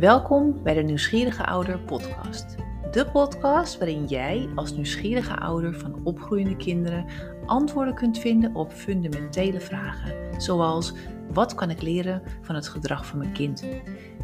[0.00, 2.54] Welkom bij de Nieuwsgierige Ouder podcast.
[2.90, 7.06] De podcast waarin jij als nieuwsgierige ouder van opgroeiende kinderen
[7.46, 10.94] antwoorden kunt vinden op fundamentele vragen, zoals
[11.32, 13.66] wat kan ik leren van het gedrag van mijn kind?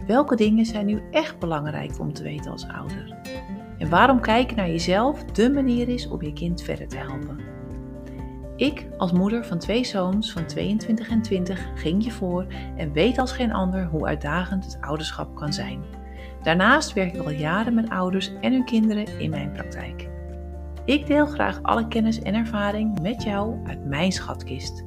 [0.06, 3.16] Welke dingen zijn nu echt belangrijk om te weten als ouder?
[3.78, 7.55] En waarom kijken naar jezelf de manier is om je kind verder te helpen?
[8.56, 12.46] Ik, als moeder van twee zoons van 22 en 20, ging je voor
[12.76, 15.82] en weet als geen ander hoe uitdagend het ouderschap kan zijn.
[16.42, 20.08] Daarnaast werk ik al jaren met ouders en hun kinderen in mijn praktijk.
[20.84, 24.84] Ik deel graag alle kennis en ervaring met jou uit mijn schatkist.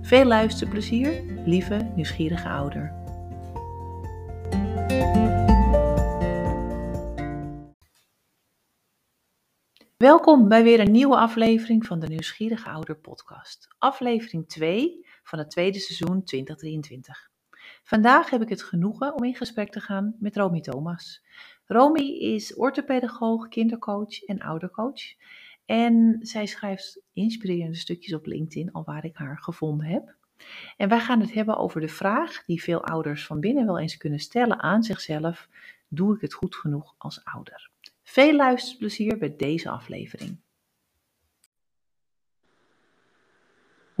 [0.00, 2.92] Veel luisterplezier, lieve nieuwsgierige ouder.
[10.02, 13.68] Welkom bij weer een nieuwe aflevering van de Nieuwsgierige Ouder podcast.
[13.78, 17.30] Aflevering 2 van het tweede seizoen 2023.
[17.82, 21.24] Vandaag heb ik het genoegen om in gesprek te gaan met Romy Thomas.
[21.66, 25.02] Romy is orthopedagoog, kindercoach en oudercoach.
[25.64, 30.14] En zij schrijft inspirerende stukjes op LinkedIn, al waar ik haar gevonden heb.
[30.76, 33.96] En wij gaan het hebben over de vraag die veel ouders van binnen wel eens
[33.96, 35.48] kunnen stellen aan zichzelf:
[35.88, 37.71] doe ik het goed genoeg als ouder?
[38.12, 40.40] Veel luisterplezier bij deze aflevering.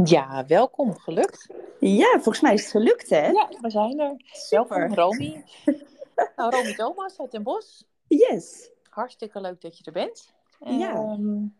[0.04, 0.98] Ja, welkom.
[0.98, 1.46] Gelukt?
[1.80, 3.26] Ja, volgens mij is het gelukt, hè?
[3.26, 4.16] Ja, we zijn er.
[4.50, 5.44] Welkom, Romy.
[6.36, 7.82] nou, Romy Thomas uit Den Bosch.
[8.06, 8.70] Yes.
[8.88, 10.32] Hartstikke leuk dat je er bent.
[10.64, 10.94] Ja.
[10.94, 11.56] Um,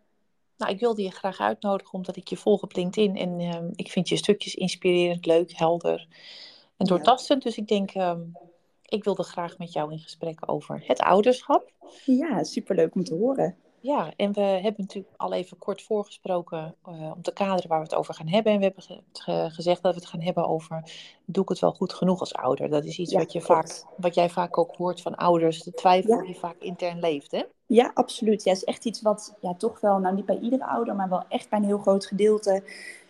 [0.57, 3.91] nou, ik wilde je graag uitnodigen omdat ik je volg op LinkedIn en um, ik
[3.91, 6.09] vind je stukjes inspirerend, leuk, helder
[6.77, 7.43] en doortastend.
[7.43, 7.49] Ja.
[7.49, 8.37] Dus ik denk, um,
[8.93, 11.71] ik wilde graag met jou in gesprek over het ouderschap.
[12.05, 13.57] Ja, superleuk om te horen.
[13.81, 17.85] Ja, en we hebben natuurlijk al even kort voorgesproken uh, om te kaderen waar we
[17.85, 18.53] het over gaan hebben.
[18.53, 20.83] En we hebben ge ge gezegd dat we het gaan hebben over,
[21.25, 22.71] doe ik het wel goed genoeg als ouder?
[22.71, 25.73] Dat is iets ja, wat, je vaak, wat jij vaak ook hoort van ouders, de
[25.73, 26.23] twijfel ja.
[26.23, 27.43] die vaak intern leeft, hè?
[27.67, 28.43] Ja, absoluut.
[28.43, 31.09] Ja, het is echt iets wat ja, toch wel, nou niet bij iedere ouder, maar
[31.09, 32.63] wel echt bij een heel groot gedeelte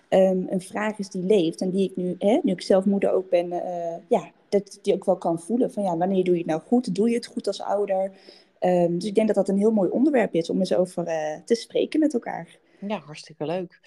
[0.08, 1.60] um, een vraag is die leeft.
[1.60, 4.94] En die ik nu, hè, nu ik zelf moeder ook ben, uh, ja, dat die
[4.94, 5.72] ook wel kan voelen.
[5.72, 6.94] Van ja, wanneer doe je het nou goed?
[6.94, 8.12] Doe je het goed als ouder?
[8.60, 11.36] Um, dus ik denk dat dat een heel mooi onderwerp is om eens over uh,
[11.44, 12.58] te spreken met elkaar.
[12.86, 13.80] Ja, hartstikke leuk.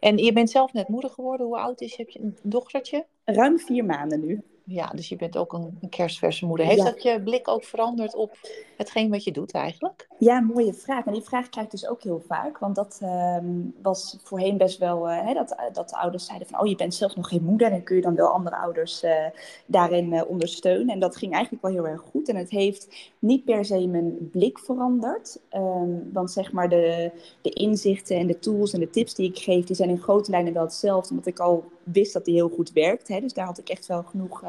[0.00, 1.46] En je bent zelf net moeder geworden.
[1.46, 1.96] Hoe oud is je?
[1.96, 3.06] Heb je een dochtertje?
[3.24, 4.42] Ruim vier maanden nu.
[4.68, 6.66] Ja, dus je bent ook een, een kerstverse moeder.
[6.66, 6.84] Heeft ja.
[6.84, 8.38] dat je blik ook veranderd op
[8.76, 10.08] hetgeen wat je doet eigenlijk?
[10.18, 11.06] Ja, mooie vraag.
[11.06, 12.58] En die vraag krijg ik dus ook heel vaak.
[12.58, 16.60] Want dat um, was voorheen best wel, uh, hè, dat, dat de ouders zeiden van...
[16.60, 19.26] oh, je bent zelf nog geen moeder en kun je dan wel andere ouders uh,
[19.66, 20.88] daarin uh, ondersteunen.
[20.88, 22.28] En dat ging eigenlijk wel heel erg goed.
[22.28, 25.40] En het heeft niet per se mijn blik veranderd.
[25.52, 27.10] Um, want zeg maar de,
[27.40, 29.64] de inzichten en de tools en de tips die ik geef...
[29.64, 31.10] die zijn in grote lijnen wel hetzelfde.
[31.10, 33.08] Omdat ik al wist dat die heel goed werkt.
[33.08, 33.20] Hè.
[33.20, 34.44] Dus daar had ik echt wel genoeg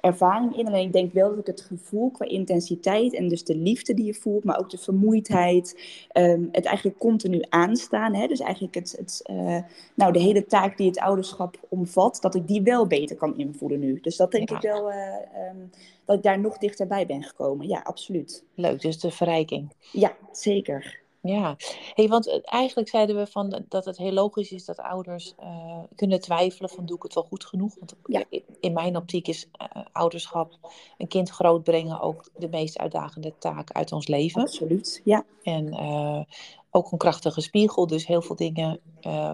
[0.00, 0.66] ervaring in.
[0.66, 3.14] Alleen ik denk wel dat ik het gevoel qua intensiteit...
[3.14, 5.80] en dus de liefde die je voelt, maar ook de vermoeidheid.
[6.12, 8.14] Um, het eigenlijk continu aanstaan.
[8.14, 8.26] Hè?
[8.26, 9.58] Dus eigenlijk het, het, uh,
[9.94, 13.80] nou, de hele taak die het ouderschap omvat, dat ik die wel beter kan invullen
[13.80, 13.98] nu.
[14.00, 14.56] Dus dat denk ja.
[14.56, 14.96] ik wel, uh,
[15.50, 15.70] um,
[16.04, 17.68] dat ik daar nog dichterbij ben gekomen.
[17.68, 18.44] Ja, absoluut.
[18.54, 19.68] Leuk, dus de verrijking.
[19.92, 21.00] Ja, zeker.
[21.22, 21.56] Ja,
[21.94, 26.20] hey, want eigenlijk zeiden we van dat het heel logisch is dat ouders uh, kunnen
[26.20, 27.74] twijfelen van doe ik het wel goed genoeg.
[27.78, 28.24] Want ja.
[28.60, 30.58] in mijn optiek is uh, ouderschap,
[30.98, 34.42] een kind grootbrengen ook de meest uitdagende taak uit ons leven.
[34.42, 35.24] Absoluut, ja.
[35.42, 36.20] En uh,
[36.70, 38.80] ook een krachtige spiegel, dus heel veel dingen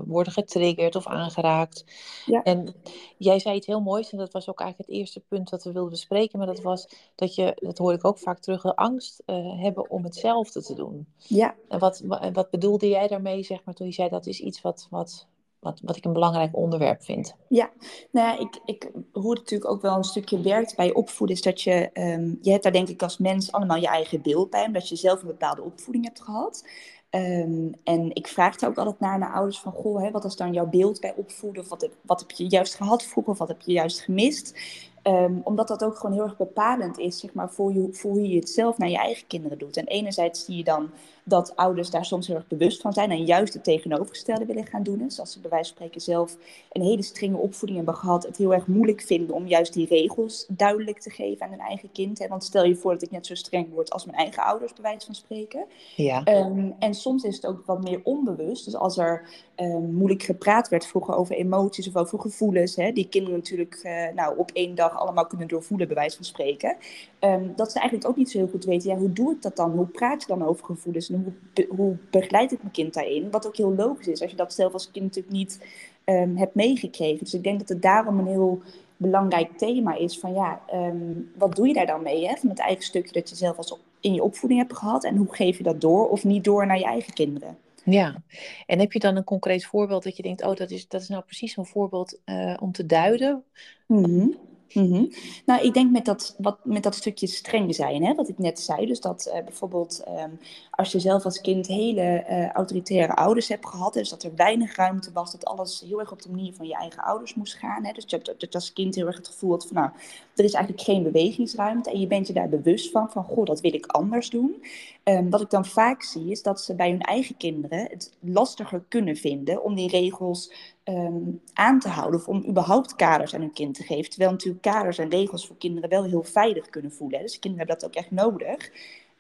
[0.05, 1.85] worden getriggerd of aangeraakt.
[2.27, 2.43] Ja.
[2.43, 2.75] En
[3.17, 5.73] jij zei het heel moois, en dat was ook eigenlijk het eerste punt dat we
[5.73, 9.23] wilden bespreken, maar dat was dat je, dat hoor ik ook vaak terug, de angst
[9.57, 11.07] hebben om hetzelfde te doen.
[11.17, 11.55] Ja.
[11.69, 12.03] En wat,
[12.33, 15.27] wat bedoelde jij daarmee, zeg maar, toen je zei dat is iets wat, wat,
[15.67, 17.35] wat, wat ik een belangrijk onderwerp vind?
[17.49, 17.71] Ja,
[18.11, 21.43] nou ja, ik, ik, hoe het natuurlijk ook wel een stukje werkt bij opvoeden, is
[21.43, 24.67] dat je, um, je hebt daar denk ik als mens allemaal je eigen beeld bij,
[24.67, 26.65] omdat je zelf een bepaalde opvoeding hebt gehad.
[27.11, 30.37] Um, en ik vraag er ook altijd naar naar ouders van, goh, hè, wat is
[30.37, 31.63] dan jouw beeld bij opvoeden?
[31.63, 34.59] Of wat, heb, wat heb je juist gehad vroeger of wat heb je juist gemist?
[35.03, 38.29] Um, omdat dat ook gewoon heel erg bepalend is, zeg maar, voor, je, voor hoe
[38.29, 39.77] je het zelf naar je eigen kinderen doet.
[39.77, 40.91] En enerzijds zie je dan
[41.29, 44.83] dat ouders daar soms heel erg bewust van zijn en juist het tegenovergestelde willen gaan
[44.83, 44.99] doen.
[44.99, 46.37] Dus als ze bij wijze van spreken zelf
[46.73, 50.47] een hele strenge opvoeding hebben gehad, het heel erg moeilijk vinden om juist die regels
[50.49, 52.19] duidelijk te geven aan hun eigen kind.
[52.19, 52.29] Hè?
[52.29, 54.83] Want stel je voor dat ik net zo streng word als mijn eigen ouders, bij
[54.83, 55.65] wijze van spreken.
[55.97, 56.27] Ja.
[56.27, 58.65] Um, en soms is het ook wat meer onbewust.
[58.65, 63.09] Dus als er um, moeilijk gepraat werd vroeger over emoties of over gevoelens, hè, die
[63.09, 66.77] kinderen natuurlijk uh, nou, op één dag allemaal kunnen doorvoelen, bij wijze van spreken.
[67.21, 69.57] Um, dat ze eigenlijk ook niet zo heel goed weten, ja, hoe doe ik dat
[69.57, 69.71] dan?
[69.71, 71.09] Hoe praat je dan over gevoelens?
[71.25, 73.31] Hoe, be hoe begeleid ik mijn kind daarin?
[73.31, 75.67] Wat ook heel logisch is, als je dat zelf als kind natuurlijk niet
[76.05, 77.19] um, hebt meegekregen.
[77.19, 78.63] Dus ik denk dat het daarom een heel
[78.97, 82.29] belangrijk thema is van ja, ehm, wat doe je daar dan mee?
[82.29, 82.37] Hè?
[82.37, 85.35] Van het eigen stukje dat je zelf als in je opvoeding hebt gehad en hoe
[85.35, 87.59] geef je dat door of niet door naar je eigen kinderen?
[87.85, 88.23] Ja,
[88.67, 91.09] en heb je dan een concreet voorbeeld dat je denkt, oh, dat is, dat is
[91.09, 93.45] nou precies een voorbeeld uh, om te duiden?
[93.87, 94.35] Mm
[94.73, 95.09] Mm
[95.47, 98.61] Nou, ik denk met dat, wat, met dat stukje streng zijn, hè, wat ik net
[98.61, 98.87] zei.
[98.87, 100.39] Dus dat uh, bijvoorbeeld um,
[100.71, 104.77] als je zelf als kind hele uh, autoritaire ouders hebt gehad, dus dat er weinig
[104.77, 107.85] ruimte was, dat alles heel erg op de manier van je eigen ouders moest gaan.
[107.85, 109.91] Hè, dus je hebt dat als kind heel erg het gevoel had van, nou,
[110.35, 113.61] er is eigenlijk geen bewegingsruimte en je bent je daar bewust van, van, goh, dat
[113.61, 114.65] wil ik anders doen.
[115.05, 118.85] Um, wat ik dan vaak zie, is dat ze bij hun eigen kinderen het lastiger
[118.89, 120.53] kunnen vinden om die regels
[120.89, 124.11] um, aan te houden of om überhaupt kaders aan hun kind te geven.
[124.11, 127.21] Terwijl natuurlijk kaders en regels voor kinderen wel heel veilig kunnen voelen.
[127.21, 128.71] Dus kinderen hebben dat ook echt nodig.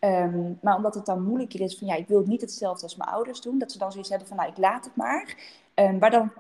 [0.01, 3.11] Um, maar omdat het dan moeilijker is van ja, ik wil niet hetzelfde als mijn
[3.11, 5.37] ouders doen, dat ze dan zoiets hebben van nou, ik laat het maar.
[5.75, 6.31] Um, waardoor,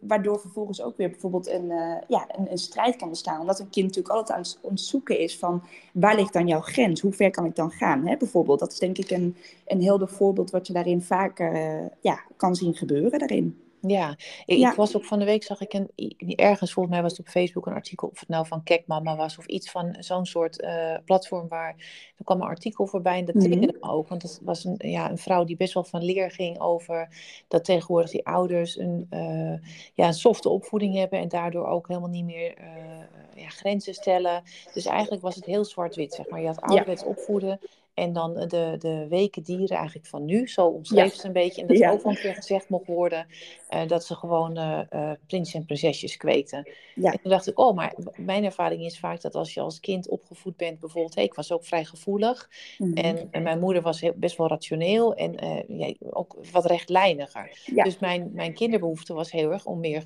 [0.00, 3.40] waardoor vervolgens ook weer bijvoorbeeld een, uh, ja, een, een, strijd kan bestaan.
[3.40, 5.62] Omdat een kind natuurlijk altijd aan het ontzoeken is van
[5.92, 7.00] waar ligt dan jouw grens?
[7.00, 8.06] Hoe ver kan ik dan gaan?
[8.06, 8.16] Hè?
[8.16, 9.36] Bijvoorbeeld, dat is denk ik een,
[9.66, 13.65] een helder voorbeeld wat je daarin vaker uh, ja, kan zien gebeuren daarin.
[13.86, 15.90] Ja, ik, ik, was ook van de week, zag ik een,
[16.36, 19.38] ergens, volgens mij was het op Facebook een artikel, of het nou van Kekmama was,
[19.38, 21.74] of iets van zo'n soort uh, platform waar,
[22.16, 24.74] er kwam een artikel voorbij en dat triggerde mm me ook, want het was een,
[24.78, 27.08] ja, een vrouw die best wel van leer ging over
[27.48, 32.08] dat tegenwoordig die ouders een, uh, ja, een softe opvoeding hebben en daardoor ook helemaal
[32.08, 34.42] niet meer uh, ja, grenzen stellen.
[34.74, 36.40] Dus eigenlijk was het heel zwart-wit, zeg maar.
[36.40, 37.08] Je had ouderwets ja.
[37.08, 37.60] opvoeden
[37.96, 41.60] en dan de, de weken dieren eigenlijk van nu, zo omschreef ze een beetje.
[41.60, 41.90] En dat ja.
[41.90, 43.26] ook een keer gezegd mocht worden
[43.70, 46.70] uh, dat ze gewoon uh, uh, prins en prinsesjes kweten.
[46.94, 47.12] Ja.
[47.12, 50.08] En toen dacht ik, oh, maar mijn ervaring is vaak dat als je als kind
[50.08, 52.50] opgevoed bent, bijvoorbeeld, hey, ik was ook vrij gevoelig.
[52.78, 52.96] Mm -hmm.
[52.96, 57.58] en, en, mijn moeder was heel, best wel rationeel en ja, ook wat rechtlijniger.
[57.74, 60.02] Dus mijn, mijn kinderbehoefte was heel erg om meer,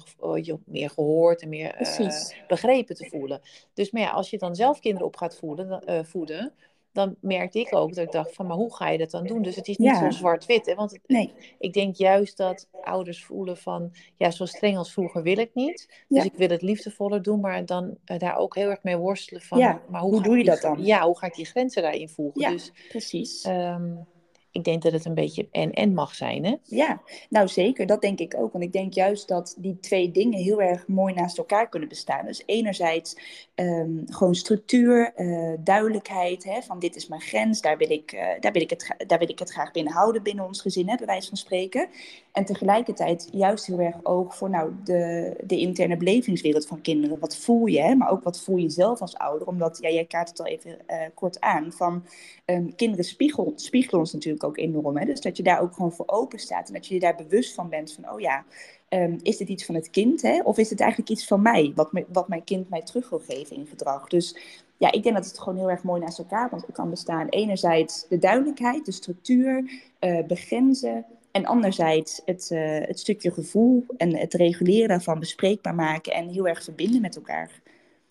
[0.65, 1.77] meer gehoord en meer
[2.49, 3.41] begrepen te voelen.
[3.75, 6.53] Dus maar ja, als je dan zelf kinderen op gaat voeden, voeden
[6.93, 9.43] dan merkte ik ook dat ik dacht van, maar hoe ga je dat dan doen?
[9.43, 9.99] Dus het is niet ja.
[9.99, 10.75] zo zwart-wit.
[10.75, 11.33] Want het, nee.
[11.59, 16.05] ik denk juist dat ouders voelen van, ja, zo streng als vroeger wil ik niet.
[16.09, 19.43] Dus ik wil het liefdevoller doen, maar dan uh, daar ook heel erg mee worstelen
[19.43, 19.83] van, ja.
[19.89, 20.85] maar hoe, hoe doe je dat dan?
[20.85, 22.41] Ja, hoe ga ik die grenzen daarin voegen?
[22.41, 23.45] Ja, dus, precies.
[23.45, 24.07] Um,
[24.53, 26.55] ik denk dat het een beetje en-en mag zijn, hè?
[26.65, 27.87] Ja, nou zeker.
[27.87, 28.53] Dat denk ik ook.
[28.53, 32.27] Want ik denk juist dat die twee dingen heel erg mooi naast elkaar kunnen bestaan.
[32.27, 33.17] Dus enerzijds
[33.55, 36.45] um, gewoon structuur, uh, duidelijkheid.
[36.45, 39.19] Hè, van dit is mijn grens, daar wil, ik, uh, daar, wil ik het, daar
[39.19, 41.89] wil ik het graag binnen houden binnen ons gezin, hè, bij wijze van spreken.
[42.33, 47.19] En tegelijkertijd juist heel erg oog voor nou, de, de interne belevingswereld van kinderen.
[47.19, 47.95] Wat voel je, hè?
[47.95, 49.47] maar ook wat voel je zelf als ouder.
[49.49, 52.05] Omdat, ja, jij kaart het al even uh, kort aan, van
[52.47, 54.97] um, kinderen spiegel, spiegelen ons natuurlijk ook enorm.
[54.97, 55.05] Hè?
[55.05, 57.55] Dus dat je daar ook gewoon voor open staat en dat je je daar bewust
[57.55, 58.45] van bent van, oh ja,
[58.89, 60.23] um, is dit iets van het kind?
[60.23, 60.41] Hè?
[60.43, 63.57] Of is het eigenlijk iets van mij, wat, wat mijn kind mij terug wil geven
[63.57, 64.09] in gedrag?
[64.09, 64.37] Dus
[64.77, 67.29] ja, ik denk dat het gewoon heel erg mooi naast elkaar kan bestaan.
[67.29, 71.05] Enerzijds de duidelijkheid, de structuur, uh, begrenzen.
[71.33, 76.49] En anderzijds het, uh, het stukje gevoel en het reguleren daarvan bespreekbaar maken en heel
[76.49, 77.51] erg verbinden met elkaar.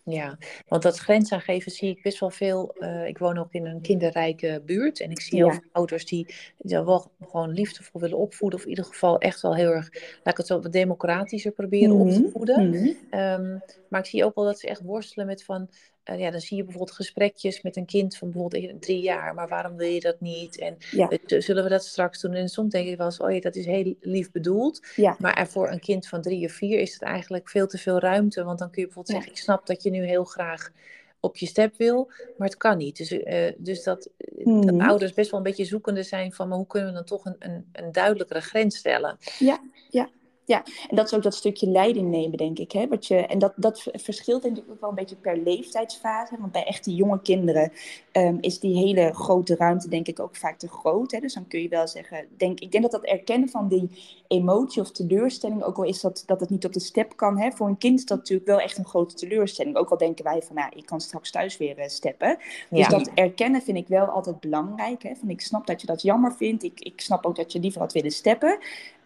[0.03, 0.37] Ja,
[0.67, 2.75] want dat grens aangeven zie ik best wel veel.
[2.79, 5.53] Uh, ik woon ook in een kinderrijke buurt en ik zie heel ja.
[5.53, 8.59] veel ouders die, die wel gewoon liefdevol willen opvoeden.
[8.59, 11.95] Of in ieder geval echt wel heel erg, laat ik het zo wat democratischer proberen
[11.95, 12.09] mm -hmm.
[12.09, 12.67] op te voeden.
[12.67, 13.19] Mm -hmm.
[13.19, 15.69] um, maar ik zie ook wel dat ze echt worstelen met van,
[16.11, 19.47] uh, ja, dan zie je bijvoorbeeld gesprekjes met een kind van bijvoorbeeld drie jaar, maar
[19.47, 20.59] waarom wil je dat niet?
[20.59, 21.11] En ja.
[21.27, 22.33] uh, zullen we dat straks doen?
[22.33, 24.87] En soms denk ik wel eens, oh ja, dat is heel lief bedoeld.
[24.95, 25.15] Ja.
[25.19, 28.43] Maar voor een kind van drie of vier is het eigenlijk veel te veel ruimte,
[28.43, 30.71] want dan kun je bijvoorbeeld zeggen, ik snap dat je nu heel graag
[31.19, 32.97] op je step wil, maar het kan niet.
[32.97, 34.09] Dus, uh, dus dat,
[34.43, 34.65] mm.
[34.65, 37.25] dat ouders best wel een beetje zoekende zijn van, maar hoe kunnen we dan toch
[37.25, 39.17] een, een, een duidelijkere grens stellen?
[39.39, 40.09] Ja, ja.
[40.49, 42.71] Ja, en dat is ook dat stukje leiding nemen, denk ik.
[42.71, 42.87] Hè?
[42.87, 46.35] Wat je, en dat, dat verschilt denk ik ook wel een beetje per leeftijdsfase.
[46.39, 47.71] Want bij echt die jonge kinderen
[48.13, 51.11] um, is die hele grote ruimte denk ik ook vaak te groot.
[51.11, 51.19] Hè?
[51.19, 53.89] Dus dan kun je wel zeggen, denk, ik denk dat dat erkennen van die
[54.27, 57.39] emotie of teleurstelling, ook al is dat, dat het niet op de step kan.
[57.39, 57.51] Hè?
[57.51, 59.75] Voor een kind is dat natuurlijk wel echt een grote teleurstelling.
[59.75, 62.37] Ook al denken wij van, nou, ik kan straks thuis weer uh, steppen.
[62.69, 62.87] Dus ja.
[62.87, 65.03] dat erkennen vind ik wel altijd belangrijk.
[65.03, 65.15] Hè?
[65.15, 66.63] Van, ik snap dat je dat jammer vindt.
[66.63, 68.59] Ik, ik snap ook dat je liever had willen steppen.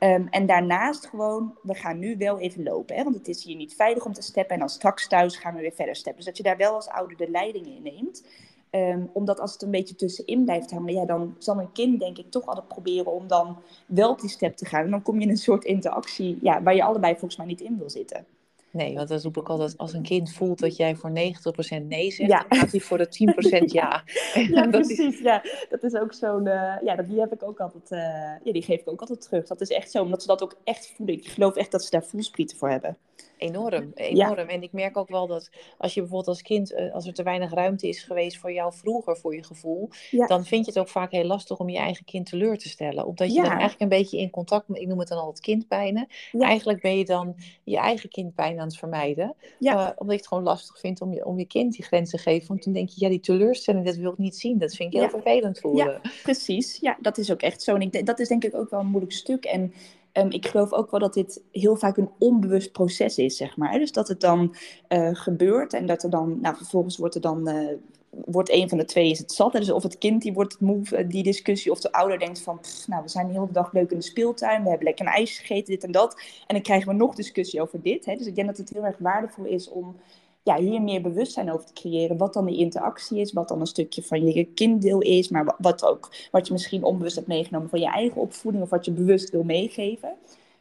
[0.04, 2.96] Um, en daarnaast gewoon, we gaan nu wel even lopen.
[2.96, 3.04] Hè?
[3.04, 4.54] Want het is hier niet veilig om te steppen.
[4.54, 6.16] En dan straks thuis gaan we weer verder steppen.
[6.16, 8.26] Dus dat je daar wel als ouder de leiding in neemt.
[8.72, 12.18] Um, omdat als het een beetje tussenin blijft hangen, ja, dan zal een kind denk
[12.18, 14.84] ik toch altijd proberen om dan wel op die step te gaan.
[14.84, 17.62] En dan kom je in een soort interactie ja, waar je allebei volgens mij niet
[17.62, 18.26] in wil zitten.
[18.74, 21.14] Nee, want dan roep ik altijd, als een kind voelt dat jij voor 90%
[21.88, 22.46] nee zegt, ja.
[22.50, 24.04] dan gaat hij voor de 10% ja.
[24.54, 25.20] ja, precies.
[25.20, 28.00] Ja, dat is ook zo'n, uh, ja, die heb ik ook altijd, uh,
[28.44, 29.48] ja, die geef ik ook altijd terug.
[29.48, 31.16] Dat is echt zo, omdat ze dat ook echt voelen.
[31.16, 32.98] Ik geloof echt dat ze daar voelsprieten voor hebben.
[33.38, 34.48] Enorm, enorm.
[34.48, 37.24] En ik merk ook wel dat als je bijvoorbeeld als kind, eh, als er te
[37.24, 39.90] weinig ruimte is geweest voor jou vroeger, voor je gevoel,
[40.28, 43.06] dan vind je het ook vaak heel lastig om je eigen kind teleur te stellen.
[43.06, 46.08] Omdat je dan eigenlijk een beetje in contact, ik noem het dan altijd kindpijnen.
[46.32, 49.36] Eigenlijk ben je dan je eigen kindpijn aan het vermijden.
[49.60, 52.24] Uh, omdat je het gewoon lastig vindt om je, om je kind die grenzen te
[52.24, 52.48] geven.
[52.48, 54.58] Want dan denk je, ja, die teleurstelling, dat wil ik niet zien.
[54.58, 55.86] Dat vind ik heel vervelend voelen.
[55.86, 56.78] Ja, precies.
[56.82, 57.76] Ja, dat is ook echt zo.
[57.76, 59.46] En ik, dat is denk ik ook wel een moeilijk stuk.
[59.46, 59.74] En
[60.14, 63.80] Ik geloof ook wel dat dit heel vaak een onbewust proces is, zeg maar.
[63.80, 64.56] Dus dat het dan
[64.90, 67.68] uh, gebeurt en dat er dan, nou vervolgens wordt er dan, uh,
[68.26, 69.52] wordt een van de twee is het zat.
[69.52, 72.60] Dus of het kind die wordt moe, uh, die discussie, of de ouder denkt van,
[72.88, 75.40] nou we zijn de hele dag leuk in de speeltuin, we hebben lekker een ijs
[75.40, 76.22] gegeten, dit en dat.
[76.48, 78.06] En dan krijgen we nog discussie over dit.
[78.06, 78.16] Hè.
[78.16, 79.96] Dus ik denk dat het heel erg waardevol is om
[80.44, 82.18] ja, hier meer bewustzijn over te creëren.
[82.18, 85.86] Wat dan de interactie is, wat dan een stukje van je kinddeel is, maar wat
[85.86, 89.30] ook, wat je misschien onbewust hebt meegenomen van je eigen opvoeding of wat je bewust
[89.30, 90.14] wil meegeven.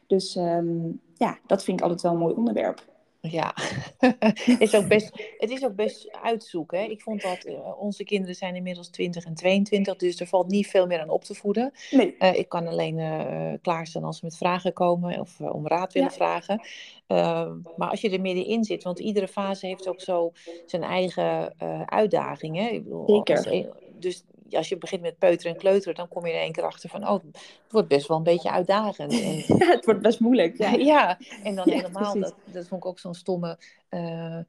[0.07, 2.92] Dus um, ja, dat vind ik altijd wel een mooi onderwerp.
[3.29, 3.53] Ja,
[3.97, 6.79] het, is ook best, het is ook best uitzoeken.
[6.79, 6.85] Hè?
[6.85, 10.67] Ik vond dat uh, onze kinderen zijn inmiddels 20 en 22, dus er valt niet
[10.67, 11.71] veel meer aan op te voeden.
[11.91, 12.15] Nee.
[12.19, 16.09] Uh, ik kan alleen uh, klaarstaan als ze met vragen komen of om raad willen
[16.09, 16.15] ja.
[16.15, 16.61] vragen.
[17.07, 20.31] Ehm, maar als je er middenin zit, want iedere fase heeft ook zo
[20.65, 21.53] zijn eigen
[21.85, 22.73] uitdagingen.
[22.73, 23.69] Ik bedoel, Zeker.
[23.99, 24.23] dus
[24.57, 27.07] als je begint met peuteren en kleuteren, dan kom je er één keer achter van,
[27.07, 29.11] oh, het wordt best wel een beetje uitdagend.
[29.11, 30.57] En, ja, het wordt best moeilijk.
[30.57, 33.57] Ja, ja en dan ja, helemaal, dat, dat vond ik ook zo'n stomme,
[33.89, 34.39] uh,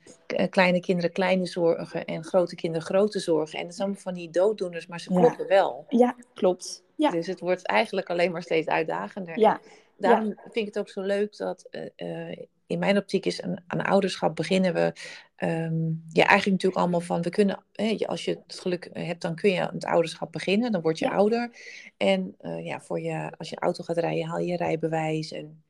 [0.50, 3.58] kleine kinderen kleine zorgen en grote kinderen grote zorgen.
[3.58, 5.84] En dat zijn allemaal van die dooddoeners, maar ze kloppen wel.
[5.88, 6.82] Ja, klopt.
[6.96, 7.10] Ja.
[7.10, 9.38] Dus het wordt eigenlijk alleen maar steeds uitdagender.
[9.38, 9.60] Ja.
[9.96, 13.56] Daarom vind ik het ook zo leuk dat uh, uh, in mijn optiek is aan,
[13.66, 14.92] aan ouderschap beginnen we
[15.38, 19.34] um, ja, eigenlijk natuurlijk allemaal van we kunnen, hè, als je het geluk hebt, dan
[19.34, 20.72] kun je aan het ouderschap beginnen.
[20.72, 21.12] Dan word je ja.
[21.12, 21.50] ouder.
[21.96, 25.32] En uh, ja, voor je, als je auto gaat rijden, haal je je rijbewijs.
[25.32, 25.62] En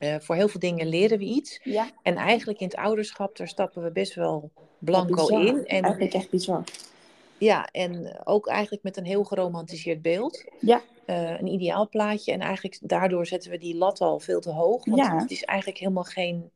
[0.00, 1.60] uh, voor heel veel dingen leren we iets.
[1.62, 1.90] Ja.
[2.02, 5.66] En eigenlijk in het ouderschap, daar stappen we best wel blanco ja, in.
[5.66, 6.64] En, eigenlijk echt bizar.
[7.38, 10.44] Ja, en ook eigenlijk met een heel geromantiseerd beeld.
[10.60, 10.82] Ja.
[11.06, 12.32] Uh, een ideaal plaatje.
[12.32, 14.84] En eigenlijk daardoor zetten we die lat al veel te hoog.
[14.84, 15.16] Want Ja.
[15.18, 16.50] het is eigenlijk helemaal geen...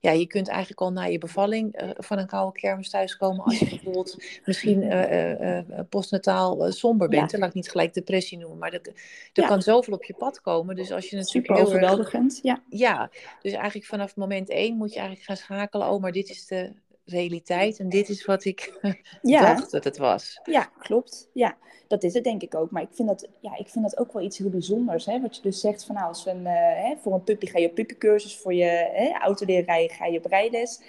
[0.00, 3.44] Ja, je kunt eigenlijk al na je bevalling uh, van een koude kermis thuiskomen...
[3.44, 7.30] als je bijvoorbeeld misschien uh, postnataal somber bent.
[7.30, 7.38] Ja.
[7.38, 8.58] Laat ik niet gelijk depressie noemen.
[8.58, 8.92] Maar er, er
[9.32, 9.46] Ja.
[9.48, 10.76] kan zoveel op je pad komen.
[10.76, 12.38] Dus als je natuurlijk Super heel erg- overweldigend.
[12.42, 12.62] Ja.
[12.68, 13.10] Ja,
[13.42, 15.88] dus eigenlijk vanaf moment één moet je eigenlijk gaan schakelen.
[15.90, 16.72] Oh, maar dit is de
[17.04, 18.78] realiteit en dit is wat ik
[19.22, 19.54] Ja.
[19.54, 20.40] dacht dat het was.
[20.44, 21.30] Ja, klopt.
[21.32, 21.56] Ja,
[21.88, 22.70] dat is het denk ik ook.
[22.70, 25.06] Maar ik vind dat, ja, ik vind dat ook wel iets heel bijzonders.
[25.06, 25.20] Hè?
[25.20, 27.68] Wat je dus zegt van nou, als een, eh, hè, voor een puppy ga je
[27.68, 30.80] op puppycursus, voor je hè, auto leren rijden ga je rijles.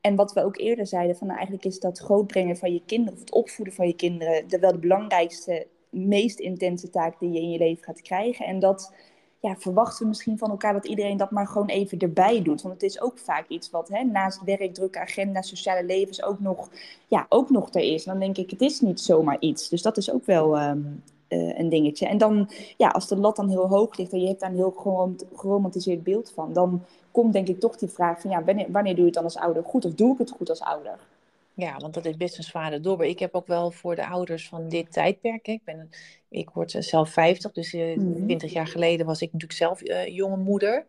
[0.00, 3.14] En wat we ook eerder zeiden, van nou, eigenlijk is dat grootbrengen van je kinderen,
[3.14, 7.40] of het opvoeden van je kinderen, de, wel de belangrijkste, meest intense taak die je
[7.40, 8.46] in je leven gaat krijgen.
[8.46, 8.92] En dat
[9.44, 12.62] ja, verwachten we misschien van elkaar dat iedereen dat maar gewoon even erbij doet.
[12.62, 16.40] Want het is ook vaak iets wat hè, naast werk, drukke agenda, sociale levens ook
[16.40, 16.68] nog,
[17.08, 18.04] ja, ook nog er is.
[18.04, 19.68] Dan denk ik, het is niet zomaar iets.
[19.68, 20.78] Dus dat is ook wel ehm,
[21.28, 22.06] eh, een dingetje.
[22.06, 24.56] En dan, ja, als de lat dan heel hoog ligt en je hebt daar een
[24.56, 28.94] heel geromant- geromantiseerd beeld van, dan komt denk ik toch die vraag van, ja, wanneer
[28.94, 29.84] doe je het dan als ouder goed?
[29.84, 30.98] Of doe ik het goed als ouder?
[31.56, 33.06] Ja, want dat is best een zware dobber.
[33.06, 35.46] Ik heb ook wel voor de ouders van dit tijdperk.
[35.46, 35.90] hè, Ik, ben,
[36.28, 38.24] ik word zelf 50, dus eh, Mhm.
[38.24, 40.86] 20 jaar geleden was ik natuurlijk zelf eh, jonge moeder.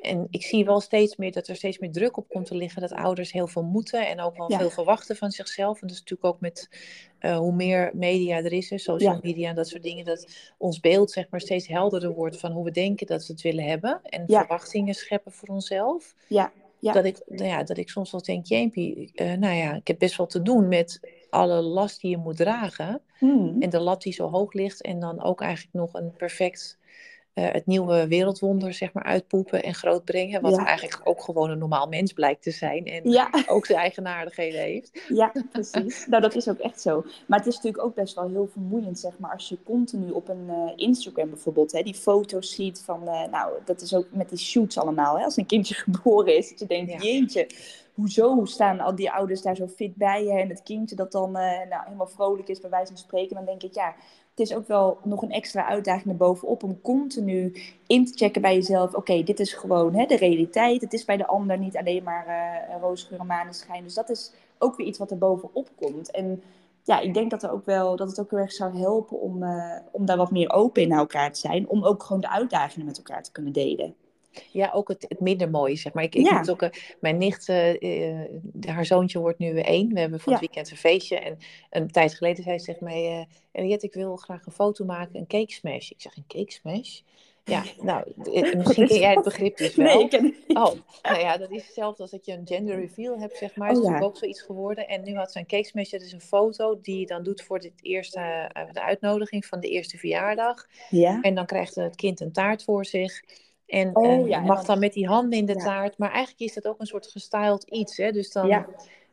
[0.00, 2.80] En ik zie wel steeds meer dat er steeds meer druk op komt te liggen.
[2.80, 4.58] Dat ouders heel veel moeten en ook wel Ja.
[4.58, 5.74] veel verwachten van zichzelf.
[5.80, 6.68] En dat is natuurlijk ook met
[7.18, 9.20] eh, hoe meer media er is, hè, social Ja.
[9.22, 10.04] media en dat soort dingen.
[10.04, 13.42] Dat ons beeld zeg maar steeds helderder wordt van hoe we denken dat we het
[13.42, 14.00] willen hebben.
[14.02, 14.38] En Ja.
[14.38, 16.14] verwachtingen scheppen voor onszelf.
[16.26, 16.92] Ja, ja.
[16.92, 19.98] Dat, ik, nou ja, dat ik soms wel denk, jeempie, eh, nou ja, ik heb
[19.98, 23.02] best wel te doen met alle last die je moet dragen.
[23.18, 23.56] Hmm.
[23.62, 24.82] En de lat die zo hoog ligt.
[24.82, 26.78] En dan ook eigenlijk nog een perfect,
[27.34, 30.42] eh, het nieuwe wereldwonder zeg maar uitpoepen en grootbrengen.
[30.42, 30.66] Wat Ja.
[30.66, 32.84] eigenlijk ook gewoon een normaal mens blijkt te zijn.
[32.86, 35.02] En Ja, ook zijn eigenaardigheden heeft.
[35.08, 36.06] ja, precies.
[36.06, 37.04] Nou, dat is ook echt zo.
[37.26, 40.28] Maar het is natuurlijk ook best wel heel vermoeiend, zeg maar, als je continu op
[40.28, 44.28] een eh, Instagram bijvoorbeeld, hè, die foto's ziet van, eh, nou, dat is ook met
[44.28, 46.98] die shoots allemaal, hè, als een kindje geboren is, dat je denkt, Ja.
[46.98, 47.46] jeetje,
[47.94, 51.32] hoezo staan al die ouders daar zo fit bij je en het kindje dat dan
[51.32, 53.94] nou, helemaal vrolijk is, bij wijze van spreken, dan denk ik, ja,
[54.40, 58.94] is ook wel nog een extra uitdaging erbovenop om continu in te checken bij jezelf.
[58.94, 60.80] Oké, dit is gewoon hè, de realiteit.
[60.80, 63.82] Het is bij de ander niet alleen maar uh, roosgeur en.
[63.82, 66.10] Dus dat is ook weer iets wat er bovenop komt.
[66.10, 66.42] En
[66.84, 69.42] ja, ik denk dat, er ook wel, dat het ook heel erg zou helpen om,
[69.42, 71.68] uh, om daar wat meer open in naar elkaar te zijn.
[71.68, 73.94] Om ook gewoon de uitdagingen met elkaar te kunnen delen.
[74.50, 76.04] Ja, ook het, het minder mooie, zeg maar.
[76.04, 76.38] Ik, ik Ja.
[76.38, 76.68] moet ook, uh,
[77.00, 78.24] mijn nicht, uh,
[78.66, 79.92] haar zoontje wordt nu één.
[79.94, 80.46] We hebben van het Ja.
[80.48, 81.18] weekend een feestje.
[81.18, 81.38] En
[81.70, 83.26] een tijd geleden zei ze tegen mij...
[83.52, 85.90] Jet, ik wil graag een foto maken, een cake smash.
[85.90, 87.00] Ik zeg, een cake smash?
[87.44, 88.04] Ja, nou,
[88.56, 89.94] misschien ken jij het begrip dus wel.
[89.94, 90.56] Nee, ik ken het niet.
[90.56, 90.72] Oh,
[91.02, 93.70] nou ja, dat is hetzelfde als dat je een gender reveal hebt, zeg maar.
[93.70, 94.00] Oh, is ja.
[94.00, 94.88] ook zoiets geworden.
[94.88, 97.42] En nu had ze een cake smash, dat is een foto die je dan doet
[97.42, 100.66] voor dit eerste, eh, de uitnodiging van de eerste verjaardag.
[100.90, 101.20] Ja.
[101.20, 103.22] En dan krijgt het kind een taart voor zich.
[103.70, 105.98] En Oh, eh, ja, mag dan- met die handen in de taart.
[105.98, 107.96] Maar eigenlijk is dat ook een soort gestyled iets.
[107.96, 108.12] Hè?
[108.12, 108.48] Dus dan,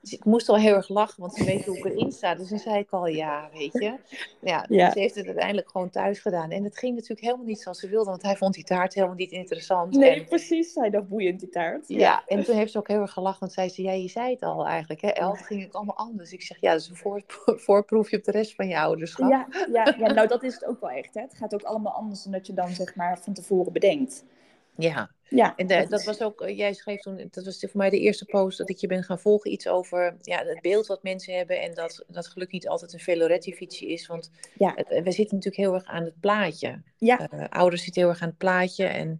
[0.01, 2.35] dus ik moest al heel erg lachen, want ze weet hoe ik erin sta.
[2.35, 3.93] Dus dan zei ik al, ja, weet je.
[4.41, 4.91] Ja, Ja.
[4.91, 6.51] Ze heeft het uiteindelijk gewoon thuis gedaan.
[6.51, 8.09] En het ging natuurlijk helemaal niet zoals ze wilde.
[8.09, 9.95] Want hij vond die taart helemaal niet interessant.
[9.95, 10.73] Nee, En- precies.
[10.73, 11.87] Zij dacht boeiend, die taart.
[11.87, 14.31] ja, en toen heeft ze ook heel erg gelachen, want zei ze, ja, je zei
[14.33, 16.31] het al eigenlijk, hè, elf ging het allemaal anders.
[16.31, 17.21] Ik zeg, ja, dat is een voor,
[17.65, 19.29] voorproefje op de rest van je ouderschap.
[19.29, 21.13] Ja, ja, ja, nou dat is het ook wel echt.
[21.13, 21.21] Hè.
[21.21, 24.23] Het gaat ook allemaal anders dan dat je dan zeg maar van tevoren bedenkt.
[24.77, 25.15] Ja.
[25.29, 27.99] Ja, En de- dat was ook, eh, jij schreef toen, dat was voor mij de
[27.99, 31.33] eerste post dat ik je ben gaan volgen, iets over ja, het beeld wat mensen
[31.37, 34.73] hebben en dat dat geluk niet altijd een Veloretti fietsje is, want Ja.
[34.75, 36.81] het, we zitten natuurlijk heel erg aan het plaatje.
[36.97, 37.29] Ja.
[37.29, 39.17] Eh, ouders zitten heel erg aan het plaatje en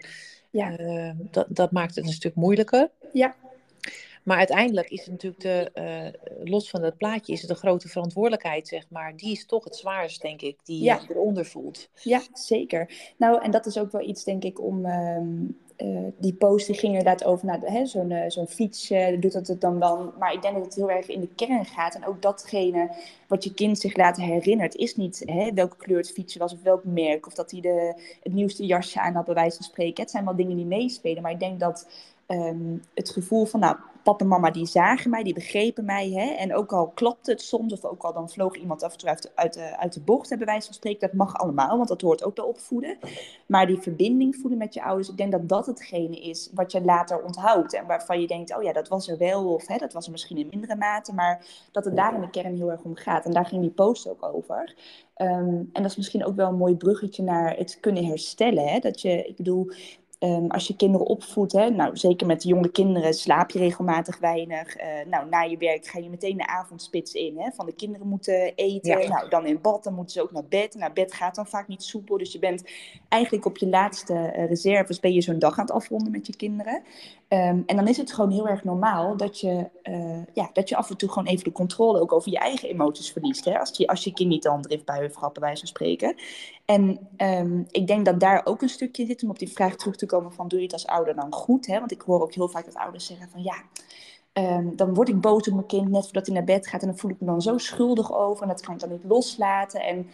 [0.50, 0.78] Ja.
[0.78, 2.90] eh, dat, dat maakt het een stuk moeilijker.
[3.14, 3.36] Ja.
[4.27, 7.88] Maar uiteindelijk is het natuurlijk de, eh, los van het plaatje, is het de grote
[7.88, 9.17] verantwoordelijkheid, zeg maar.
[9.17, 11.00] Die is toch het zwaarst, denk ik, die Ja.
[11.07, 11.89] je eronder voelt.
[12.03, 13.13] Ja, zeker.
[13.17, 14.86] Nou, en dat is ook wel iets, denk ik, om.
[14.86, 15.27] ehm,
[15.75, 18.88] eh, die post die ging inderdaad over nou, zo'n zo'n fiets,
[19.19, 20.13] doet dat het dan dan.
[20.19, 21.96] Maar ik denk dat het heel erg in de kern gaat.
[21.96, 22.89] En ook datgene
[23.27, 26.62] wat je kind zich later herinnert, is niet hè, welke kleur het fietsje was of
[26.62, 27.27] welk merk.
[27.27, 27.93] Of dat hij de,
[28.24, 30.01] het nieuwste jasje aan had, bij wijze van spreken.
[30.03, 31.22] Het zijn wel dingen die meespelen.
[31.22, 31.88] Maar ik denk dat
[32.27, 33.75] ehm, het gevoel van, nou,
[34.07, 36.10] papa en mama die zagen mij, die begrepen mij.
[36.10, 36.34] Hè?
[36.34, 39.10] En ook al klapte het soms, of ook al dan vloog iemand af en toe
[39.36, 41.00] uit de, uit de, bocht, bij wijze van spreken.
[41.00, 42.98] Dat mag allemaal, want dat hoort ook bij opvoeden.
[43.46, 46.81] Maar die verbinding voelen met je ouders, ik denk dat dat hetgene is wat je
[46.81, 47.74] later onthoudt.
[47.74, 50.12] En waarvan je denkt, oh ja, dat was er wel, of hè, dat was er
[50.12, 51.13] misschien in mindere mate.
[51.13, 53.25] Maar dat het daar in de kern heel erg om gaat.
[53.25, 54.75] En daar ging die post ook over.
[55.13, 58.67] Ehm, en dat is misschien ook wel een mooi bruggetje naar het kunnen herstellen.
[58.67, 58.79] Hè?
[58.79, 59.72] Dat je, ik bedoel,
[60.19, 64.75] ehm, als je kinderen opvoedt, hè, nou, zeker met jonge kinderen, slaap je regelmatig weinig.
[64.75, 67.39] Eh, nou, na je werk ga je meteen de avondspits in.
[67.39, 67.51] Hè?
[67.51, 69.08] Van de kinderen moeten eten, Ja.
[69.08, 70.75] nou, dan in bad, dan moeten ze ook naar bed.
[70.75, 72.17] Naar bed gaat dan vaak niet soepel.
[72.17, 72.63] Dus je bent
[73.10, 76.36] eigenlijk op je laatste eh, reserves ben je zo'n dag aan het afronden met je
[76.36, 76.84] kinderen.
[77.28, 80.76] Ehm, en dan is het gewoon heel erg normaal dat je, eh, ja, dat je
[80.76, 83.46] af en toe gewoon even de controle ook over je eigen emoties verliest.
[83.46, 83.60] Hè?
[83.60, 86.16] Als, je, als je kind niet dan driftbuien heeft bij wijze van spreken.
[86.66, 89.96] En ehm, ik denk dat daar ook een stukje zit om op die vraag terug
[89.96, 91.68] te komen van doe je het als ouder dan goed?
[91.68, 91.80] Hè?
[91.80, 93.56] Want ik hoor ook heel vaak dat ouders zeggen van ja,
[94.34, 96.88] ehm, dan word ik boos op mijn kind net voordat hij naar bed gaat en
[96.88, 99.82] dan voel ik me dan zo schuldig over en dat kan ik dan niet loslaten.
[99.82, 100.10] En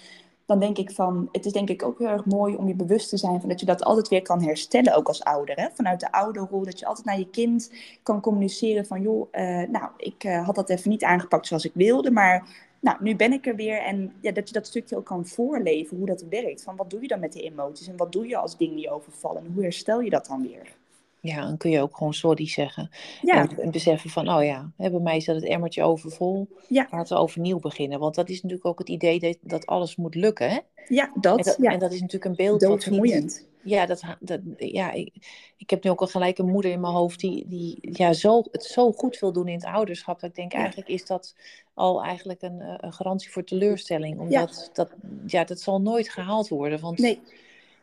[0.46, 3.10] dan denk ik van, het is denk ik ook heel erg mooi om je bewust
[3.10, 5.56] te zijn van dat je dat altijd weer kan herstellen, ook als ouder.
[5.56, 5.68] Hè?
[5.74, 7.72] Vanuit de ouderrol, dat je altijd naar je kind
[8.04, 11.74] kan communiceren van, joh, eh, nou, ik eh, had dat even niet aangepakt zoals ik
[11.74, 12.48] wilde, maar
[12.80, 13.78] nou, nu ben ik er weer.
[13.78, 16.64] En ja, dat je dat stukje ook kan voorleven, hoe dat werkt.
[16.64, 18.90] Van wat doe je dan met die emoties en wat doe je als dingen je
[18.90, 20.76] overvallen en hoe herstel je dat dan weer?
[21.24, 22.90] Ja, dan kun je ook gewoon sorry zeggen.
[23.22, 26.48] Ja, En, en beseffen van, oh ja, hè, bij mij dat het emmertje overvol.
[26.68, 26.88] Ja.
[26.92, 28.00] Laten we overnieuw beginnen.
[28.00, 30.50] Want dat is natuurlijk ook het idee dat, dat alles moet lukken.
[30.50, 30.60] Hè?
[30.88, 33.48] ja En, dat, dat, ja, en dat is natuurlijk een beeld wat niet...
[33.64, 35.14] Ja, dat, dat, ja ik,
[35.58, 38.44] ik heb nu ook al gelijk een moeder in mijn hoofd die, die ja, zo,
[38.52, 40.20] het zo goed wil doen in het ouderschap.
[40.20, 40.58] Dat ik denk, Ja.
[40.58, 41.36] eigenlijk is dat
[41.74, 44.20] al eigenlijk een, eh, een garantie voor teleurstelling.
[44.20, 44.90] Omdat dat,
[45.26, 46.80] ja, dat zal nooit gehaald worden.
[46.80, 47.20] Want Nee,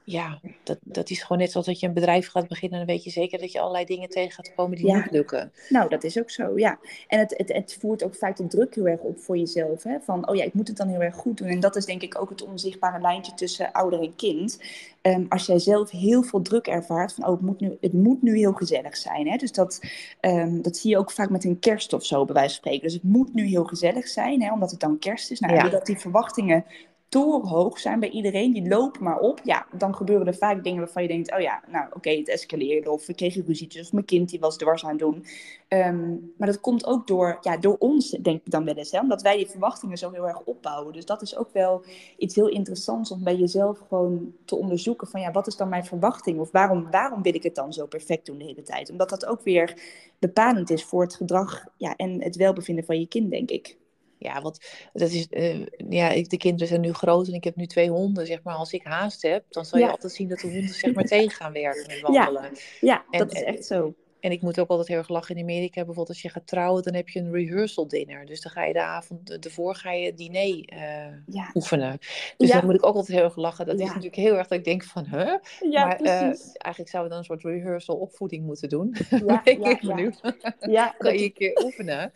[0.04, 2.78] ja, dat, dat is gewoon net zoals dat je een bedrijf gaat beginnen.
[2.78, 4.96] Dan weet je zeker dat je allerlei dingen tegen gaat komen die Ja.
[4.96, 5.52] niet lukken.
[5.68, 6.78] Nou, dat is ook zo, ja.
[7.08, 9.82] En het, het, het voert ook vaak de druk heel erg op voor jezelf.
[9.82, 10.00] Hè?
[10.00, 11.48] Van, oh ja, ik moet het dan heel erg goed doen.
[11.48, 14.58] En dat is denk ik ook het onzichtbare lijntje tussen ouder en kind.
[15.00, 18.22] Ehm, als jij zelf heel veel druk ervaart van, oh, het moet nu, het moet
[18.22, 19.28] nu heel gezellig zijn.
[19.28, 19.36] Hè?
[19.36, 19.80] Dus dat,
[20.20, 22.82] ehm, dat zie je ook vaak met een kerst of zo, bij wijze van spreken.
[22.82, 24.52] Dus het moet nu heel gezellig zijn, hè?
[24.52, 25.40] omdat het dan kerst is.
[25.40, 25.62] Nou, Ja.
[25.62, 26.64] doordat die verwachtingen
[27.10, 29.40] torenhoog zijn bij iedereen, die lopen maar op.
[29.44, 32.90] Ja, dan gebeuren er vaak dingen waarvan je denkt, oh ja, nou oké, het escaleerde.
[32.90, 35.24] Of we kregen ruzietjes, of mijn kind die was dwars aan het doen.
[35.68, 38.90] Ehm, maar dat komt ook door, ja, door ons, denk ik dan wel eens.
[38.90, 39.00] Hè?
[39.00, 40.92] Omdat wij die verwachtingen zo heel erg opbouwen.
[40.92, 41.84] Dus dat is ook wel
[42.16, 45.06] iets heel interessants om bij jezelf gewoon te onderzoeken.
[45.08, 46.40] Van ja, wat is dan mijn verwachting?
[46.40, 48.90] Of waarom, waarom wil ik het dan zo perfect doen de hele tijd?
[48.90, 49.82] Omdat dat ook weer
[50.18, 53.78] bepalend is voor het gedrag ja, en het welbevinden van je kind, denk ik.
[54.22, 54.60] Ja, want
[54.92, 58.26] dat is, eh, ja, de kinderen zijn nu groot en ik heb nu twee honden.
[58.26, 59.90] Zeg maar, als ik haast heb, dan zal je Ja.
[59.90, 62.50] altijd zien dat de honden zeg maar tegen gaan werken met wandelen.
[62.80, 63.94] Ja, En- dat is en- echt zo.
[64.20, 65.74] En ik moet ook altijd heel erg lachen in Amerika.
[65.74, 68.26] Bijvoorbeeld als je gaat trouwen, dan heb je een rehearsal dinner.
[68.26, 71.98] Dus dan ga je de avond ervoor ga je diner eh, Ja, oefenen.
[72.36, 72.56] Dus Ja.
[72.56, 73.66] dan moet ik ook altijd heel erg lachen.
[73.66, 75.34] Dat is natuurlijk heel erg dat ik denk van, huh?
[75.70, 76.52] ja maar precies.
[76.52, 78.96] eigenlijk zouden we dan een soort rehearsal opvoeding moeten doen.
[79.26, 79.94] ja, ik ja.
[79.94, 80.12] nu.
[80.60, 82.12] Ja, Kan dat- je een keer oefenen.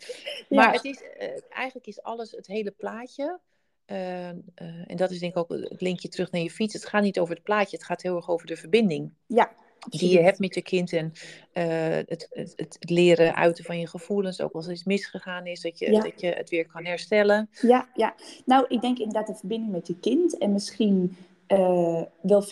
[0.49, 3.39] Maar het is, eh, eigenlijk is alles, het hele plaatje,
[3.85, 6.73] en dat is denk ik ook het linkje terug naar je fiets.
[6.73, 9.13] Het gaat niet over het plaatje, het gaat heel erg over de verbinding.
[9.27, 9.51] Ja,
[9.89, 11.13] die je hebt met je kind en
[12.07, 15.91] het, het, het, leren uiten van je gevoelens, ook als iets misgegaan is, dat je,
[15.91, 17.49] dat je het weer kan herstellen.
[17.61, 21.17] Ja, ja, nou ik denk inderdaad de verbinding met je kind en misschien
[22.21, 22.47] wel 50-50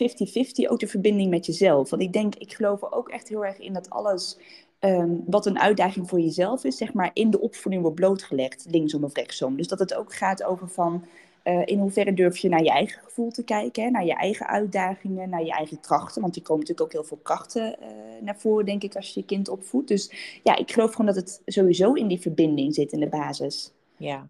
[0.68, 1.90] ook de verbinding met jezelf.
[1.90, 4.38] Want ik denk, ik geloof er ook echt heel erg in dat alles
[4.84, 9.04] Ehm, wat een uitdaging voor jezelf is, zeg maar, in de opvoeding wordt blootgelegd, linksom
[9.04, 9.58] of rechtsom.
[9.58, 11.06] Dus dat het ook gaat over van
[11.44, 14.48] uh, in hoeverre durf je naar je eigen gevoel te kijken, hè, naar je eigen
[14.48, 16.22] uitdagingen, naar je eigen krachten.
[16.22, 17.88] Want die komen natuurlijk ook heel veel krachten uh,
[18.22, 19.88] naar voren, denk ik, als je je kind opvoedt.
[19.88, 20.12] Dus
[20.44, 23.72] ja, ik geloof gewoon dat het sowieso in die verbinding zit in de basis.
[23.98, 24.30] Ja.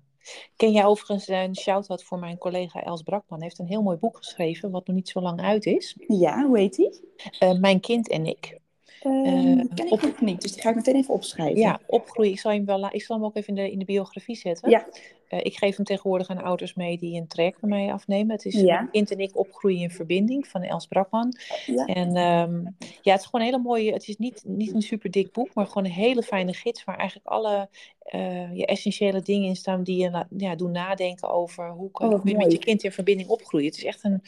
[0.56, 3.42] Ken jij overigens een shout-out voor mijn collega Els Brakman?
[3.42, 5.96] heeft een heel mooi boek geschreven, wat nog niet zo lang uit is.
[6.08, 7.00] Ja, hoe heet die?
[7.40, 8.62] Uh, mijn kind en ik.
[9.06, 11.60] Uh, ken ik nog niet, dus die ga ik meteen even opschrijven.
[11.60, 12.32] Ja, opgroeien.
[12.32, 14.70] Ik zal hem, wel, ik zal hem ook even in de, in de biografie zetten.
[14.70, 14.88] Ja.
[15.30, 18.36] Uh, ik geef hem tegenwoordig aan ouders mee die een traject bij mij afnemen.
[18.36, 18.90] Het is ja.
[18.92, 21.34] Kind en ik opgroeien in verbinding van Els Brakman.
[21.66, 21.86] Ja.
[21.86, 25.12] En um, ja, het is gewoon een hele mooie, het is niet, niet een super
[25.12, 27.70] dik boek, maar gewoon een hele fijne gids waar eigenlijk alle
[28.12, 32.22] uh, je essentiële dingen in staan die je ja, doen nadenken over hoe kan oh,
[32.24, 33.68] je met je kind in verbinding opgroeien.
[33.68, 34.22] Het is echt een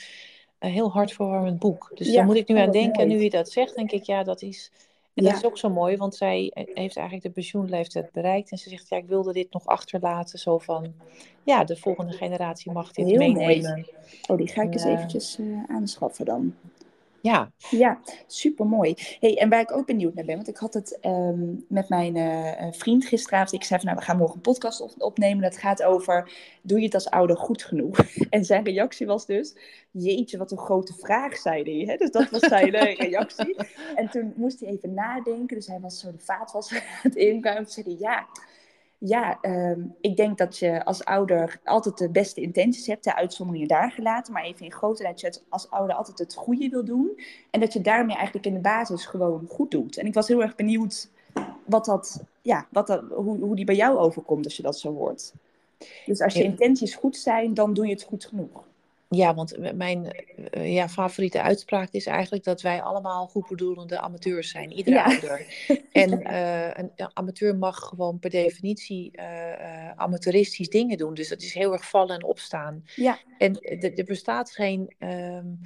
[0.60, 1.91] een heel hartverwarmend boek.
[1.94, 3.02] Dus daar moet ik nu aan denken.
[3.02, 4.72] En nu je dat zegt, denk ik, ja, dat is...
[5.13, 8.52] En dat is ook zo mooi, want zij heeft eigenlijk de pensioenleeftijd bereikt.
[8.52, 10.39] En ze zegt, ja, ik wilde dit nog achterlaten.
[10.39, 10.94] Zo van,
[11.44, 13.72] ja, de volgende generatie mag dit heel meenemen.
[13.72, 13.86] Mooi.
[14.28, 16.56] Oh, die ga ik eens eventjes uh, aanschaffen dan.
[17.25, 17.51] Ja.
[17.69, 18.93] Ja, super mooi.
[19.19, 22.15] Hey, en waar ik ook benieuwd naar ben, want ik had het um, met mijn
[22.15, 23.53] uh, vriend gisteravond.
[23.53, 25.43] Ik zei van nou, we gaan morgen een podcast op opnemen.
[25.43, 27.99] Dat gaat over, doe je het als ouder goed genoeg?
[28.29, 29.55] En zijn reactie was dus,
[29.91, 31.91] jeetje, wat een grote vraag, zei hij.
[31.93, 31.97] Hè?
[31.97, 32.69] Dus dat was zijn
[33.05, 33.55] reactie.
[33.95, 35.55] En toen moest hij even nadenken.
[35.55, 37.63] Dus hij was zo de vaatwas aan het inkomen.
[37.63, 38.27] Toen zei hij, ja
[38.97, 43.67] ja, ehm, ik denk dat je als ouder altijd de beste intenties hebt, de uitzonderingen
[43.67, 47.19] daar gelaten, maar even in grote dat je als ouder altijd het goede wil doen
[47.51, 49.97] en dat je daarmee eigenlijk in de basis gewoon goed doet.
[49.97, 51.10] En ik was heel erg benieuwd
[51.65, 54.93] wat dat, ja, wat dat, hoe, hoe die bij jou overkomt als je dat zo
[54.93, 55.34] hoort.
[56.05, 58.63] Dus als je intenties goed zijn, dan doe je het goed genoeg.
[59.10, 60.15] Ja, want mijn
[60.58, 65.46] uh, ja, favoriete uitspraak is eigenlijk dat wij allemaal goedbedoelende amateurs zijn, iedere ouder.
[65.91, 71.13] En uh, een amateur mag gewoon per definitie uh, amateuristisch dingen doen.
[71.13, 72.84] Dus dat is heel erg vallen en opstaan.
[72.96, 73.20] Ja.
[73.38, 75.60] En er bestaat geen um,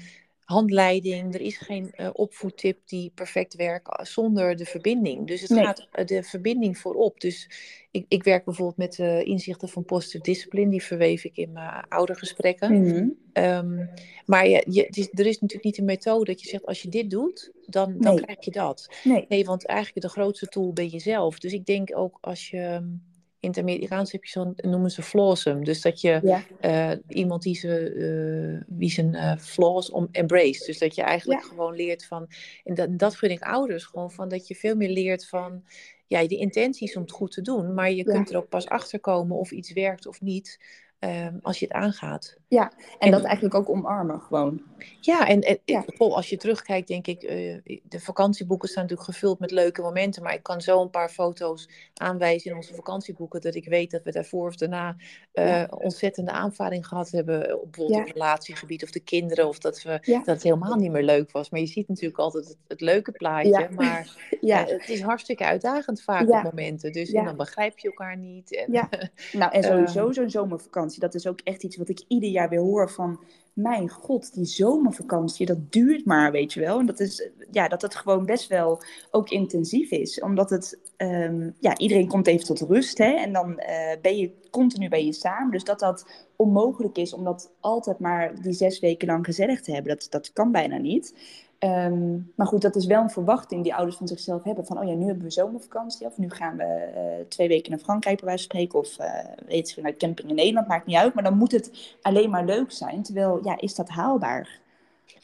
[0.50, 5.28] handleiding, er is geen uh, opvoedtip die perfect werkt zonder de verbinding.
[5.28, 5.64] Dus het nee.
[5.64, 7.20] gaat de verbinding voorop.
[7.20, 7.50] Dus
[7.92, 11.86] ik, ik werk bijvoorbeeld met de inzichten van positive discipline, die verweef ik in mijn
[11.90, 12.72] oudergesprekken.
[12.72, 13.16] Mm -hmm.
[13.34, 13.90] um,
[14.26, 16.90] maar je, je, is, er is natuurlijk niet een methode dat je zegt, als je
[16.90, 18.24] dit doet, dan, dan nee.
[18.24, 18.90] krijg je dat.
[19.04, 19.26] Nee.
[19.28, 21.40] nee, want eigenlijk de grootste tool ben je zelf.
[21.40, 22.98] Dus ik denk ook als je
[23.40, 25.64] in het Amerikaans heb je zo'n, noemen ze flawsome.
[25.64, 26.44] Dus dat je ja.
[26.92, 30.66] uh, iemand die, ze, uh, wie zijn uh, flaws om embrace.
[30.66, 31.48] Dus dat je eigenlijk Ja.
[31.48, 32.28] gewoon leert van,
[32.64, 35.64] en dat, dat gun ik ouders gewoon, van dat je veel meer leert van,
[36.08, 37.74] ja, de intenties om het goed te doen.
[37.74, 38.04] Maar je Ja.
[38.14, 40.60] kunt er ook pas achter komen of iets werkt of niet,
[41.00, 42.38] ehm, als je het aangaat.
[42.50, 44.62] Ja, en, En- dat eigenlijk ook omarmen gewoon.
[45.00, 45.84] Ja, en, en Ja.
[45.98, 50.34] als je terugkijkt, denk ik, eh, de vakantieboeken staan natuurlijk gevuld met leuke momenten, maar
[50.34, 54.12] ik kan zo een paar foto's aanwijzen in onze vakantieboeken dat ik weet dat we
[54.12, 54.96] daarvoor of daarna
[55.32, 55.68] eh, Ja.
[55.78, 58.06] ontzettende aanvaring gehad hebben, op bijvoorbeeld Ja.
[58.06, 61.50] op relatiegebied of de kinderen, of dat, we, dat het helemaal niet meer leuk was.
[61.50, 65.46] Maar je ziet natuurlijk altijd het, het leuke plaatje, maar Ja, eh, het is hartstikke
[65.46, 66.92] uitdagend vaak op momenten.
[66.92, 68.56] Dus en dan begrijp je elkaar niet.
[68.56, 68.90] En, Ja.
[69.32, 70.14] nou en sowieso Ehm.
[70.14, 71.00] zo'n zomervakantie.
[71.00, 73.20] Dat is ook echt iets wat ik ieder jaar weer hoor van...
[73.54, 76.80] Mijn god, die zomervakantie, dat duurt maar, weet je wel.
[76.80, 80.22] En dat is, ja, dat het gewoon best wel ook intensief is.
[80.22, 83.12] Omdat het, ehm, ja, iedereen komt even tot rust, hè.
[83.12, 85.52] En dan eh, ben je continu ben je samen.
[85.52, 89.72] Dus dat dat onmogelijk is om dat altijd maar die zes weken lang gezellig te
[89.72, 89.92] hebben.
[89.98, 91.14] Dat, dat kan bijna niet.
[91.60, 94.66] Ehm, maar goed, dat is wel een verwachting die ouders van zichzelf hebben.
[94.66, 96.08] Van, oh ja, nu hebben we zomervakantie.
[96.08, 98.80] Of nu gaan we eh, twee weken naar Frankrijk bij wijze van spreken.
[98.80, 100.68] Of uh, weet je, naar camping in Nederland.
[100.68, 101.14] Maakt niet uit.
[101.14, 103.04] Maar dan moet het alleen maar leuk zijn.
[103.04, 104.60] Terwijl, ja, is dat haalbaar?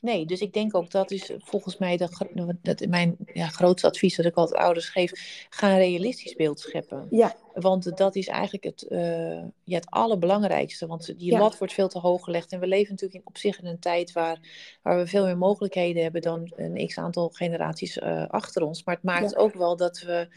[0.06, 3.88] Nee, dus ik denk ook dat is volgens mij de, gro- dat mijn ja, grootste
[3.88, 5.12] advies dat ik altijd ouders geef.
[5.50, 7.08] Ga een realistisch beeld scheppen.
[7.10, 10.88] Ja, Want dat is eigenlijk het, eh, ja, het allerbelangrijkste.
[10.88, 11.40] Want die Ja.
[11.40, 12.52] lat wordt veel te hoog gelegd.
[12.52, 14.40] En we leven natuurlijk in, op zich in een tijd waar,
[14.82, 18.84] waar we veel meer mogelijkheden hebben dan een x aantal generaties eh, achter ons.
[18.84, 19.38] Maar het maakt Ja.
[19.38, 20.28] ook wel dat we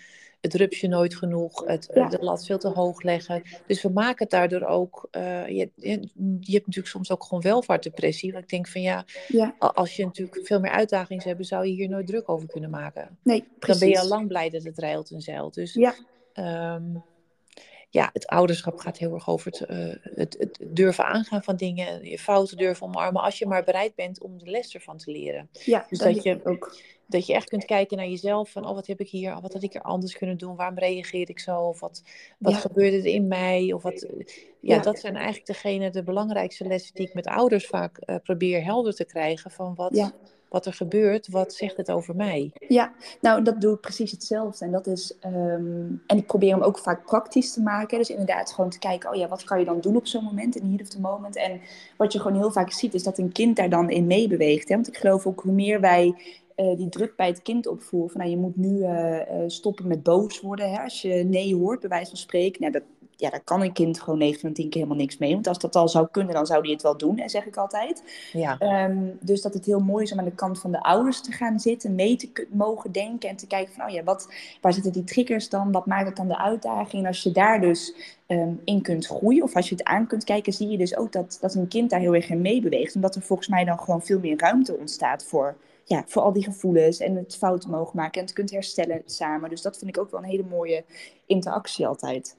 [0.41, 2.09] het rupsje nooit genoeg, het, Ja.
[2.09, 3.43] de lat veel te hoog leggen.
[3.67, 5.09] Dus we maken het daardoor ook.
[5.11, 8.33] eh, je, je, hebt natuurlijk soms ook gewoon welvaartdepressie.
[8.33, 9.05] Want ik denk van ja,
[9.59, 13.19] als je natuurlijk veel meer uitdagingen hebt, zou je hier nooit druk over kunnen maken.
[13.23, 13.81] nee, Dan precies.
[13.81, 15.55] ben je al lang blij dat het rijlt en zeilt.
[15.55, 15.95] Dus Ja,
[16.33, 16.83] Ehm,
[17.91, 22.05] ja, het ouderschap gaat heel erg over het, eh, het, het, durven aangaan van dingen,
[22.05, 25.49] je fouten durven omarmen, als je maar bereid bent om de les ervan te leren.
[25.53, 26.77] Ja, dus dat, je ook.
[27.07, 29.53] Dat je echt kunt kijken naar jezelf van, oh, wat heb ik hier, oh, wat
[29.53, 32.03] had ik er anders kunnen doen, waarom reageer ik zo, of wat,
[32.39, 34.07] wat gebeurde er in mij, of wat,
[34.61, 38.65] ja, dat zijn eigenlijk degene, de belangrijkste lessen die ik met ouders vaak uh, probeer
[38.65, 40.15] helder te krijgen van wat
[40.49, 42.53] wat er gebeurt, wat zegt het over mij?
[42.69, 44.65] Ja, nou dat doe ik precies hetzelfde.
[44.65, 47.99] En dat is, ehm, en ik probeer hem ook vaak praktisch te maken.
[47.99, 50.57] Dus inderdaad gewoon te kijken, oh ja, wat kan je dan doen op zo'n moment,
[50.57, 51.37] in hier of the moment.
[51.37, 51.61] En
[51.97, 54.69] wat je gewoon heel vaak ziet, is dat een kind daar dan in meebeweegt.
[54.69, 56.15] Want ik geloof ook hoe meer wij
[56.57, 58.11] uh, die druk bij het kind opvoeren.
[58.11, 60.71] Van nou, je moet nu uh, stoppen met boos worden.
[60.71, 60.83] Hè?
[60.83, 62.61] Als je nee hoort, bij wijze van spreken.
[62.61, 62.83] Nou, dat,
[63.21, 65.33] ja, daar kan een kind gewoon 9 van 10 keer helemaal niks mee.
[65.33, 68.03] Want als dat al zou kunnen, dan zou die het wel doen, zeg ik altijd.
[68.33, 68.85] Ja.
[68.85, 71.33] Um, dus dat het heel mooi is om aan de kant van de ouders te
[71.33, 74.93] gaan zitten, mee te mogen denken en te kijken van, oh ja, wat, waar zitten
[74.93, 75.73] die triggers dan?
[75.73, 77.03] Wat maakt het dan de uitdaging?
[77.03, 77.95] En als je daar dus
[78.27, 81.13] um, in kunt groeien, of als je het aan kunt kijken, zie je dus ook
[81.13, 82.95] dat, dat een kind daar heel erg in meebeweegt.
[82.95, 86.45] Omdat er volgens mij dan gewoon veel meer ruimte ontstaat voor ja, voor al die
[86.45, 89.51] gevoelens en het fouten mogen maken en het kunt herstellen samen.
[89.51, 90.85] Dus dat vind ik ook wel een hele mooie
[91.27, 92.37] interactie altijd.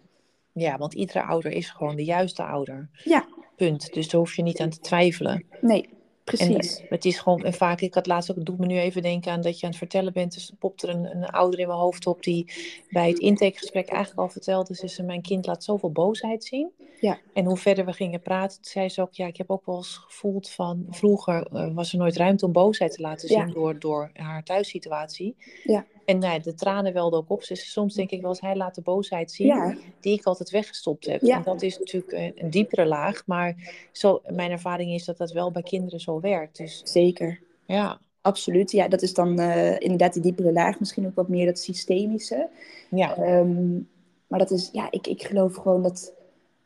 [0.53, 2.89] Ja, want iedere ouder is gewoon de juiste ouder.
[3.03, 3.27] Ja.
[3.55, 3.93] Punt.
[3.93, 5.45] Dus daar hoef je niet aan te twijfelen.
[5.61, 5.89] Nee,
[6.23, 6.79] precies.
[6.79, 9.01] En het is gewoon, en vaak, ik had laatst ook, het doet me nu even
[9.01, 10.33] denken aan dat je aan het vertellen bent.
[10.33, 12.53] Dus popt er een, een ouder in mijn hoofd op die
[12.89, 14.77] bij het intakegesprek eigenlijk al vertelde.
[14.81, 16.71] Dus mijn kind laat zoveel boosheid zien.
[16.99, 17.17] Ja.
[17.33, 19.97] En hoe verder we gingen praten, zei ze ook, ja, ik heb ook wel eens
[19.97, 24.09] gevoeld van, vroeger uh, was er nooit ruimte om boosheid te laten zien door, door
[24.13, 25.35] haar thuissituatie.
[25.63, 25.85] Ja.
[26.09, 27.47] En nou, de tranen welden ook op.
[27.47, 31.05] Dus soms denk ik wel eens, hij laat de boosheid zien die ik altijd weggestopt
[31.05, 31.21] heb.
[31.21, 31.37] Ja.
[31.37, 33.23] En dat is natuurlijk een, een, diepere laag.
[33.25, 33.55] Maar
[33.91, 36.57] zo, mijn ervaring is dat dat wel bij kinderen zo werkt.
[36.57, 37.39] Dus, Zeker.
[37.65, 37.99] Ja.
[38.21, 41.59] Absoluut, ja, dat is dan uh, inderdaad die diepere laag, misschien ook wat meer dat
[41.59, 42.49] systemische.
[42.89, 43.37] Ja.
[43.37, 43.89] Um,
[44.27, 46.13] maar dat is, ja, ik, ik geloof gewoon dat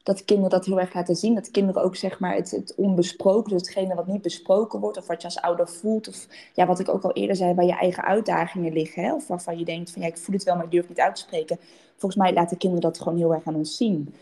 [0.04, 1.36] dat kinderen dat heel erg laten zien.
[1.36, 5.08] Dat kinderen ook zeg maar het, het onbesproken, dus hetgene wat niet besproken wordt, of
[5.08, 7.78] wat je als ouder voelt, of ja, wat ik ook al eerder zei, waar je
[7.78, 9.13] eigen uitdagingen liggen, hè?
[9.13, 11.16] of waarvan je denkt van ja, ik voel het wel, maar ik durf niet uit
[11.16, 11.58] te spreken.
[11.98, 14.13] Volgens mij laten kinderen dat gewoon heel erg aan ons zien.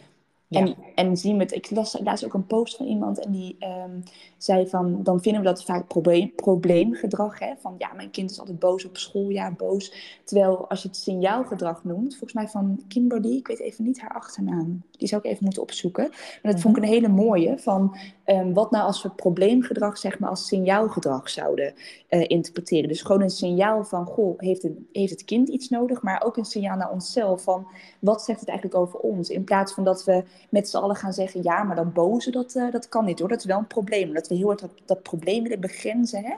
[0.51, 3.55] En, en zien we het, ik las laatst ook een post van iemand en die
[3.59, 3.99] ehm,
[4.37, 7.39] zei van, dan vinden we dat vaak probleem, probleemgedrag.
[7.39, 7.53] Hè?
[7.57, 10.19] Van ja, mijn kind is altijd boos op school, ja, boos.
[10.23, 14.13] Terwijl als je het signaalgedrag noemt, volgens mij van Kimberly, ik weet even niet haar
[14.13, 16.09] achternaam, die zou ik even moeten opzoeken.
[16.43, 20.19] Maar dat vond ik een hele mooie, van um, wat nou als we probleemgedrag zeg
[20.19, 21.73] maar als signaalgedrag zouden
[22.09, 22.87] uh, interpreteren.
[22.87, 26.01] Dus gewoon een signaal van, goh, heeft het, heeft het kind iets nodig?
[26.01, 27.67] Maar ook een signaal naar onszelf van,
[27.99, 29.29] wat zegt het eigenlijk over ons?
[29.29, 32.55] In plaats van dat we met z'n allen gaan zeggen, ja, maar dat boze, dat,
[32.55, 33.27] uh, dat kan niet hoor.
[33.27, 34.13] Dat is wel een probleem.
[34.13, 36.23] Dat we heel erg dat, dat probleem willen begrenzen.
[36.23, 36.33] Hè?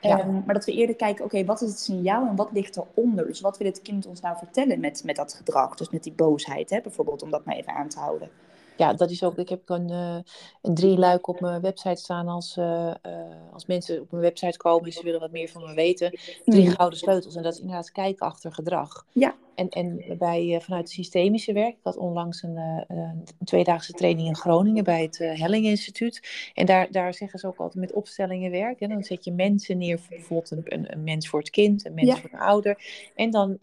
[0.00, 0.20] Ja.
[0.26, 2.76] Um, maar dat we eerder kijken, oké, okay, wat is het signaal en wat ligt
[2.76, 3.26] eronder?
[3.26, 5.74] Dus wat wil het kind ons nou vertellen met, met dat gedrag?
[5.74, 8.28] Dus met die boosheid, hè, bijvoorbeeld, om dat maar even aan te houden
[8.76, 9.38] ja, dat is ook.
[9.38, 10.16] Ik heb een, uh,
[10.62, 12.64] een drie luik op mijn website staan als, uh,
[13.06, 13.12] uh,
[13.52, 16.18] als mensen op mijn website komen en ze willen wat meer van me weten.
[16.44, 16.74] Drie mm.
[16.74, 17.36] gouden sleutels.
[17.36, 19.06] En dat is inderdaad kijken achter gedrag.
[19.12, 19.34] Ja.
[19.54, 22.56] En, en bij, vanuit het systemische werk, ik had onlangs een,
[22.88, 26.50] een tweedaagse training in Groningen bij het Helling Instituut.
[26.54, 28.88] En daar, daar zeggen ze ook altijd met opstellingen werken.
[28.88, 32.08] Dan zet je mensen neer, bijvoorbeeld een, een, een mens voor het kind, een mens
[32.08, 32.16] ja.
[32.16, 32.78] voor de ouder.
[33.14, 33.58] En dan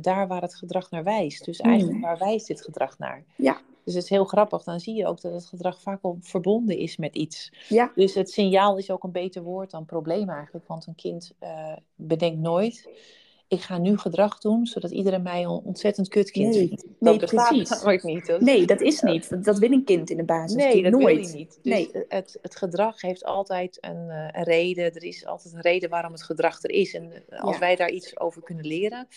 [0.00, 1.44] daar waar het gedrag naar wijst.
[1.44, 2.02] Dus eigenlijk, mm.
[2.02, 3.22] waar wijst dit gedrag naar?
[3.36, 3.60] Ja.
[3.88, 4.62] Dus het is heel grappig.
[4.62, 7.52] Dan zie je ook dat het gedrag vaak al verbonden is met iets.
[7.68, 7.92] Ja.
[7.94, 10.66] Dus het signaal is ook een beter woord dan probleem eigenlijk.
[10.66, 12.88] Want een kind uh, bedenkt nooit
[13.48, 16.84] ik ga nu gedrag doen, zodat iedereen mij een ontzettend kutkind nee, vindt.
[16.98, 17.68] Nee, precies.
[17.68, 18.26] Dat niet.
[18.26, 18.40] Dus.
[18.40, 19.44] Nee, dat is niet.
[19.44, 20.56] Dat wil een kind in de basis.
[20.56, 21.04] Nee, dat nooit.
[21.04, 21.58] wil je niet.
[21.62, 21.90] Dus nee.
[22.08, 24.84] het, het gedrag heeft altijd een, uh, een, reden.
[24.84, 26.94] Er is altijd een reden waarom het gedrag er is.
[26.94, 27.60] En als ja.
[27.60, 29.08] wij daar iets over kunnen leren,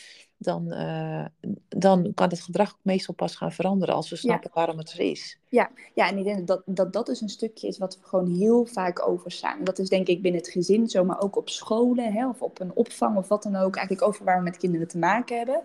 [0.43, 1.25] dan, uh,
[1.67, 4.59] dan kan het gedrag meestal pas gaan veranderen als we snappen ja.
[4.59, 5.39] waarom het er is.
[5.47, 8.27] Ja, ja en ik denk dat, dat dat dus een stukje is wat we gewoon
[8.27, 9.63] heel vaak overstaan.
[9.63, 12.59] Dat is denk ik binnen het gezin zo, maar ook op scholen hè, of op
[12.59, 13.75] een opvang of wat dan ook.
[13.75, 15.61] Eigenlijk over waar we met kinderen te maken hebben.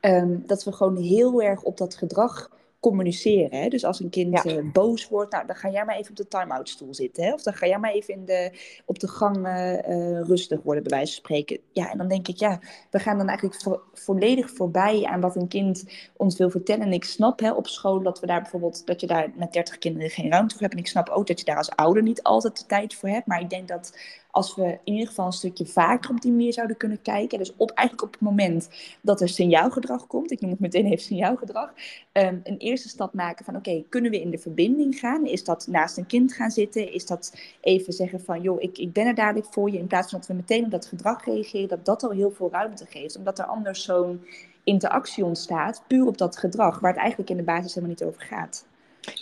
[0.00, 2.50] Um, dat we gewoon heel erg op dat gedrag
[2.82, 3.58] communiceren.
[3.58, 3.68] Hè?
[3.68, 4.52] Dus als een kind ja.
[4.52, 7.24] uh, boos wordt, nou, dan ga jij maar even op de time-out stoel zitten.
[7.24, 7.32] Hè?
[7.32, 8.52] Of dan ga jij maar even in de,
[8.84, 11.58] op de gang uh, uh, rustig worden, bij wijze van spreken.
[11.72, 15.36] Ja, en dan denk ik, ja, we gaan dan eigenlijk vo volledig voorbij aan wat
[15.36, 15.84] een kind
[16.16, 16.86] ons wil vertellen.
[16.86, 19.78] En ik snap hè, op school dat we daar bijvoorbeeld, dat je daar met 30
[19.78, 20.74] kinderen geen ruimte voor hebt.
[20.74, 23.26] En ik snap ook dat je daar als ouder niet altijd de tijd voor hebt.
[23.26, 23.96] Maar ik denk dat
[24.32, 27.38] als we in ieder geval een stukje vaker op die manier zouden kunnen kijken.
[27.38, 28.68] Dus op, eigenlijk op het moment
[29.00, 31.72] dat er signaalgedrag komt, ik noem het meteen even signaalgedrag,
[32.12, 35.26] um, een eerste stap maken van oké, kunnen we in de verbinding gaan?
[35.26, 36.92] Is dat naast een kind gaan zitten?
[36.92, 40.10] Is dat even zeggen van joh, ik, ik ben er dadelijk voor je, in plaats
[40.10, 43.16] van dat we meteen op dat gedrag reageren, dat dat al heel veel ruimte geeft.
[43.16, 44.24] Omdat er anders zo'n
[44.64, 48.22] interactie ontstaat, puur op dat gedrag, waar het eigenlijk in de basis helemaal niet over
[48.22, 48.64] gaat.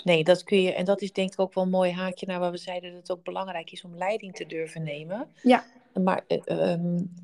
[0.05, 2.41] Nee, dat kun je, en dat is denk ik ook wel een mooi haakje naar
[2.41, 5.27] waar we zeiden dat het ook belangrijk is om leiding te durven nemen.
[5.43, 5.65] Ja.
[6.05, 6.75] Maar uh,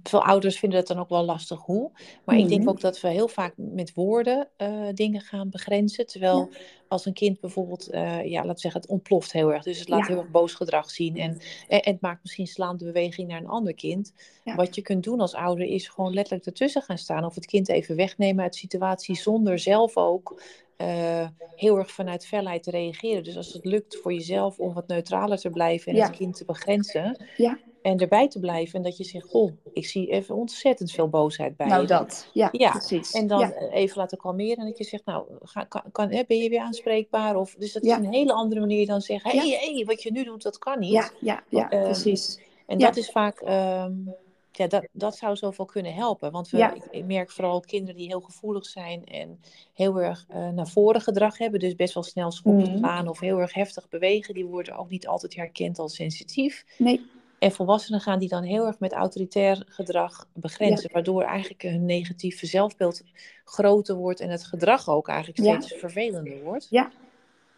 [0.02, 1.90] veel ouders vinden het dan ook wel lastig hoe.
[2.24, 2.68] Maar ik denk mhm.
[2.68, 6.06] ook dat we heel vaak met woorden uh, dingen gaan begrenzen.
[6.06, 6.48] Terwijl
[6.88, 9.62] als een kind bijvoorbeeld, uh, ja, laat zeggen, het ontploft heel erg.
[9.62, 11.16] Dus het laat heel erg boos gedrag zien.
[11.16, 11.38] En,
[11.68, 14.12] en, het maakt misschien slaande beweging naar een ander kind.
[14.44, 17.24] Wat je kunt doen als ouder is gewoon letterlijk ertussen gaan staan.
[17.24, 20.42] Of het kind even wegnemen uit de situatie zonder zelf ook
[20.78, 23.24] uh, heel erg vanuit felheid te reageren.
[23.24, 26.44] Dus als het lukt voor jezelf om wat neutraler te blijven en het kind te
[26.44, 27.26] begrenzen.
[27.36, 27.58] Ja.
[27.82, 28.74] En erbij te blijven.
[28.74, 31.88] En dat je zegt, goh, ik zie even ontzettend veel boosheid bij nou, je.
[31.88, 32.70] Nou dat, ja, ja.
[32.70, 33.12] precies.
[33.12, 34.56] En dan even laten kalmeren.
[34.56, 37.36] En dat je zegt, nou, ga, kan, kan, ben je weer aanspreekbaar?
[37.36, 40.12] Of, dus dat is een hele andere manier dan zeggen, hé, hey, hey, wat je
[40.12, 40.92] nu doet, dat kan niet.
[40.92, 42.40] Ja, ja, ja uh, precies.
[42.66, 43.40] En dat is vaak...
[43.40, 44.14] Um,
[44.56, 46.32] ja, dat, dat zou zoveel kunnen helpen.
[46.32, 49.40] Want we, ik, merk vooral kinderen die heel gevoelig zijn en
[49.72, 51.60] heel erg uh, naar voren gedrag hebben.
[51.60, 52.84] Dus best wel snel schoppen mm.
[52.84, 54.34] gaan of heel erg heftig bewegen.
[54.34, 56.64] Die worden ook niet altijd herkend als sensitief.
[56.78, 57.06] Nee.
[57.38, 60.92] En volwassenen gaan die dan heel erg met autoritair gedrag begrenzen.
[60.92, 63.02] Waardoor eigenlijk hun negatieve zelfbeeld
[63.44, 66.66] groter wordt en het gedrag ook eigenlijk steeds vervelender wordt.
[66.70, 66.90] Ja,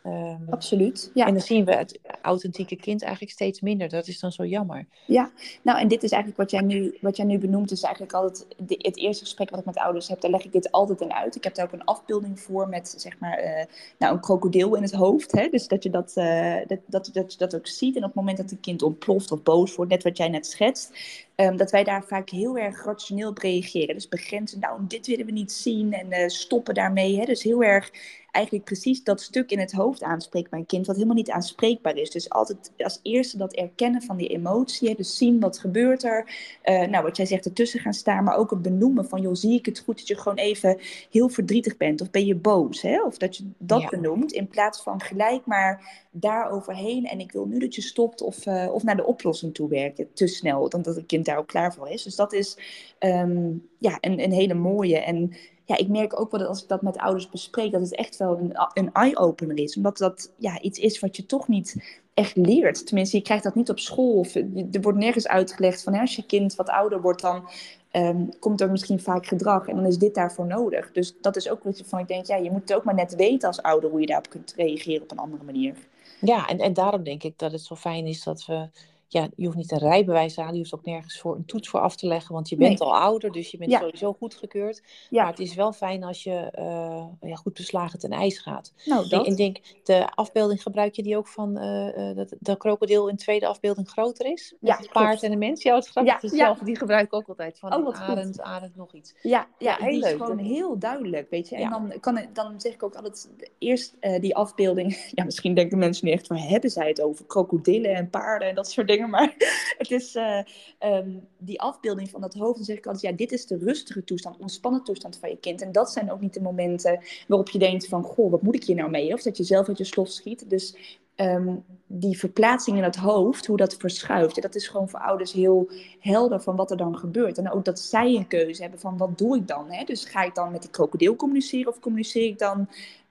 [0.09, 1.11] Um, Absoluut.
[1.15, 1.27] Ja.
[1.27, 3.89] En dan zien we het authentieke kind eigenlijk steeds minder.
[3.89, 4.87] Dat is dan zo jammer.
[5.07, 5.31] Ja,
[5.63, 7.71] nou en dit is eigenlijk wat jij nu, wat jij nu benoemt.
[7.71, 10.21] Is eigenlijk altijd het eerste gesprek wat ik met ouders heb.
[10.21, 11.37] Daar leg ik dit altijd in uit.
[11.37, 13.65] Ik heb daar ook een afbeelding voor met zeg maar uh,
[13.99, 15.33] nou, een krokodil in het hoofd.
[15.33, 15.49] Hè?
[15.49, 17.97] Dus dat je dat, uh, dat, dat, dat je dat ook ziet.
[17.97, 20.47] En op het moment dat een kind ontploft of boos wordt, net wat jij net
[20.47, 20.93] schetst.
[21.37, 23.95] Um, dat wij daar vaak heel erg rationeel op reageren.
[23.95, 27.19] Dus begrenzen, nou dit willen we niet zien en uh, stoppen daarmee.
[27.19, 27.25] Hè?
[27.25, 27.91] Dus heel erg
[28.39, 31.97] eigenlijk precies dat stuk in het hoofd aanspreekt bij een kind, wat helemaal niet aanspreekbaar
[31.97, 32.11] is.
[32.11, 36.31] Dus altijd als eerste dat erkennen van die emotie, dus zien wat gebeurt er.
[36.65, 39.59] Uh, nou, wat jij zegt, ertussen gaan staan, maar ook het benoemen van, joh, zie
[39.59, 40.79] ik het goed dat je gewoon even
[41.11, 43.03] heel verdrietig bent, of ben je boos, hè?
[43.03, 47.47] of dat je dat benoemt, in plaats van gelijk maar daar overheen en ik wil
[47.47, 50.83] nu dat je stopt of, uh, of naar de oplossing toe werken, te snel, dan
[50.83, 52.03] dat het kind daar ook klaar voor is.
[52.03, 52.59] Dus dat is
[53.01, 55.33] um, ja, een, een hele mooie en
[55.69, 58.17] ja, ik merk ook wel dat als ik dat met ouders bespreek, dat het echt
[58.17, 59.77] wel een, een eye-opener is.
[59.77, 61.77] Omdat dat ja, iets is wat je toch niet
[62.15, 62.87] echt leert.
[62.87, 64.13] Tenminste, je krijgt dat niet op school.
[64.13, 67.49] Of, er wordt nergens uitgelegd van als je kind wat ouder wordt, dan
[67.93, 69.67] um, komt er misschien vaak gedrag.
[69.67, 70.93] En dan is dit daarvoor nodig.
[70.93, 73.15] Dus dat is ook wat van ik denk, ja, je moet het ook maar net
[73.15, 75.75] weten als ouder hoe je daarop kunt reageren op een andere manier.
[76.21, 78.69] Ja, en, en daarom denk ik dat het zo fijn is dat we
[79.09, 81.81] ja, je hoeft niet een rijbewijs aan, je hoeft ook nergens voor een toets voor
[81.81, 84.83] af te leggen, want je bent al ouder, dus je bent sowieso goedgekeurd.
[85.11, 85.23] Ja.
[85.23, 88.73] Maar het is wel fijn als je uh, ja, goed beslagen ten ijs gaat.
[88.85, 89.27] Nou, dat.
[89.27, 93.47] Ik denk, de afbeelding gebruik je die ook van uh, dat de krokodil in tweede
[93.47, 94.55] afbeelding groter is?
[94.61, 95.63] Met ja, het paard en de mens.
[95.63, 96.13] Ja, het grappig.
[96.13, 97.59] Ja, hetzelfde, die gebruik ik ook altijd.
[97.59, 99.15] Van oh, arend, arend nog iets.
[99.23, 100.11] Ja, ja, heel die leuk.
[100.11, 101.57] is gewoon heel duidelijk, weet je.
[101.57, 105.79] En dan, kan, dan zeg ik ook altijd, eerst uh, die afbeelding, ja, misschien denken
[105.79, 107.27] mensen nu echt, waar hebben zij het over?
[107.27, 109.35] Krokodillen en paarden en dat soort dingen maar
[109.79, 110.43] het is uh,
[110.81, 112.57] um, die afbeelding van dat hoofd.
[112.57, 115.63] Dan zeg ik altijd, ja, dit is de rustige toestand, ontspannen toestand van je kind.
[115.63, 118.65] En dat zijn ook niet de momenten waarop je denkt van, goh, wat moet ik
[118.65, 119.13] hier nou mee?
[119.13, 120.51] Of dat je zelf uit je slof schiet.
[120.51, 125.33] Dus um, die verplaatsing in het hoofd, hoe dat verschuift, dat is gewoon voor ouders
[125.33, 127.39] heel helder van wat er dan gebeurt.
[127.39, 129.71] En ook dat zij een keuze hebben van wat doe ik dan?
[129.71, 129.85] Hè?
[129.85, 132.69] Dus ga ik dan met die krokodil communiceren of communiceer ik dan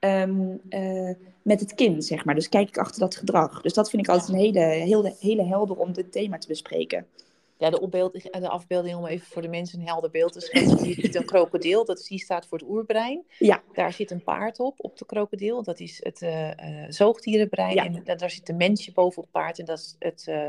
[0.08, 2.36] um, uh, met het kind, zeg maar.
[2.36, 3.62] Dus kijk ik achter dat gedrag.
[3.62, 7.06] Dus dat vind ik altijd een hele, hele, hele helder om dit thema te bespreken.
[7.60, 10.88] Ja, de, opbeelding, de afbeelding, om even voor de mensen een helder beeld te schetsen.
[10.88, 13.24] Je ziet een krokodil, dat die staat voor het oerbrein.
[13.38, 13.62] Ja.
[13.74, 15.64] Daar zit een paard op, op de krokodil.
[15.64, 16.54] Dat is het uh, uh,
[16.88, 17.74] zoogdierenbrein.
[17.74, 17.86] Ja.
[17.86, 19.60] En daar zit een mensje boven op het paard.
[19.60, 20.48] En dat is het, uh,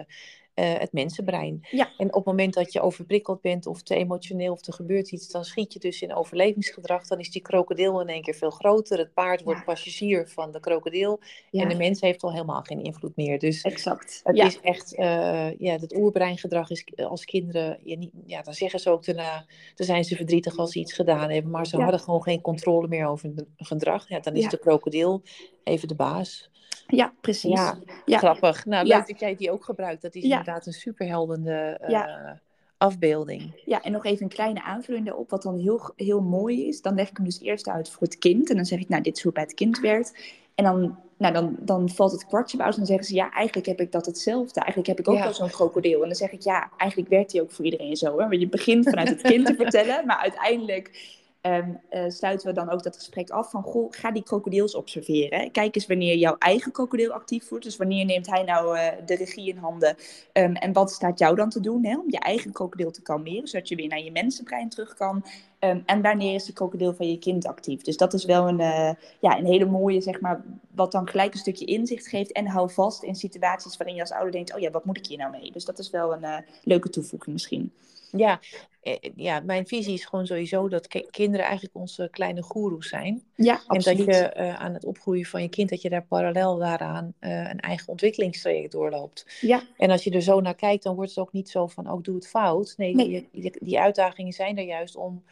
[0.59, 1.67] uh, het mensenbrein.
[1.71, 1.91] Ja.
[1.97, 5.31] En op het moment dat je overprikkeld bent of te emotioneel of er gebeurt iets,
[5.31, 7.07] dan schiet je dus in overlevingsgedrag.
[7.07, 8.99] Dan is die krokodil in één keer veel groter.
[8.99, 11.21] Het paard wordt passagier van de krokodil.
[11.51, 11.63] Ja.
[11.63, 13.39] En de mens heeft al helemaal geen invloed meer.
[13.39, 14.21] Dus exact.
[14.25, 18.81] Het is echt, uh, ja, het oerbreingedrag is als kinderen, ja, niet, ja, dan zeggen
[18.81, 22.01] ze ook daarna, dan zijn ze verdrietig als ze iets gedaan hebben, maar ze hadden
[22.01, 24.09] gewoon geen controle meer over hun gedrag.
[24.09, 25.23] Ja, dan is de krokodil
[25.65, 26.51] even de baas.
[26.97, 27.53] Ja, precies.
[27.53, 28.19] Ja, ja.
[28.19, 28.65] grappig.
[28.65, 30.03] Nou, leuk dat jij die ook gebruikt.
[30.03, 32.31] Dat is inderdaad een superheldende uh,
[32.79, 33.63] afbeelding.
[33.65, 35.31] Ja, en nog even een kleine aanvulling daarop.
[35.31, 38.19] Wat dan heel, heel mooi is, dan leg ik hem dus eerst uit voor het
[38.19, 38.51] kind.
[38.51, 40.37] En dan zeg ik, nou, dit is hoe het bij het kind werkt.
[40.55, 43.67] En dan, nou, dan, dan valt het kwartje bij En dan zeggen ze, ja, eigenlijk
[43.67, 44.61] heb ik dat hetzelfde.
[44.61, 46.01] Eigenlijk heb ik ook wel zo'n krokodil.
[46.03, 48.19] En dan zeg ik, ja, eigenlijk werkt die ook voor iedereen zo.
[48.19, 48.29] Hè?
[48.29, 51.17] Want je begint vanuit het kind te vertellen, maar uiteindelijk
[51.51, 55.51] ehm, sluiten we dan ook dat gesprek af van, goh, ga die krokodils observeren.
[55.51, 57.65] Kijk eens wanneer jouw eigen krokodil actief wordt.
[57.65, 59.97] Dus wanneer neemt hij nou de regie in handen?
[60.33, 63.49] Um, en wat staat jou dan te doen hè, om je eigen krokodil te kalmeren,
[63.49, 65.25] zodat je weer naar je mensenbrein terug kan.
[65.61, 67.83] Um, en wanneer is de krokodil van je kind actief?
[67.83, 68.91] Dus dat is wel een, uh,
[69.21, 70.45] ja, een hele mooie, zeg maar,
[70.75, 72.33] wat dan gelijk een stukje inzicht geeft.
[72.33, 75.07] En hou vast in situaties waarin je als ouder denkt, oh ja, wat moet ik
[75.07, 75.53] hier nou mee?
[75.53, 77.73] Dus dat is wel een leuke toevoeging misschien.
[78.11, 78.41] Ja,
[78.81, 83.23] eh, ja, mijn visie is gewoon sowieso dat kinderen eigenlijk onze kleine goeroes zijn.
[83.35, 83.99] Ja, absoluut.
[83.99, 87.15] En dat je uh, aan het opgroeien van je kind, dat je daar parallel daaraan
[87.21, 89.39] uh, een eigen ontwikkelingstraject doorloopt.
[89.41, 89.63] Ja.
[89.77, 92.03] En als je er zo naar kijkt, dan wordt het ook niet zo van, oh,
[92.03, 92.75] doe het fout.
[92.77, 93.29] Nee, nee.
[93.33, 95.23] Die, die uitdagingen zijn er juist om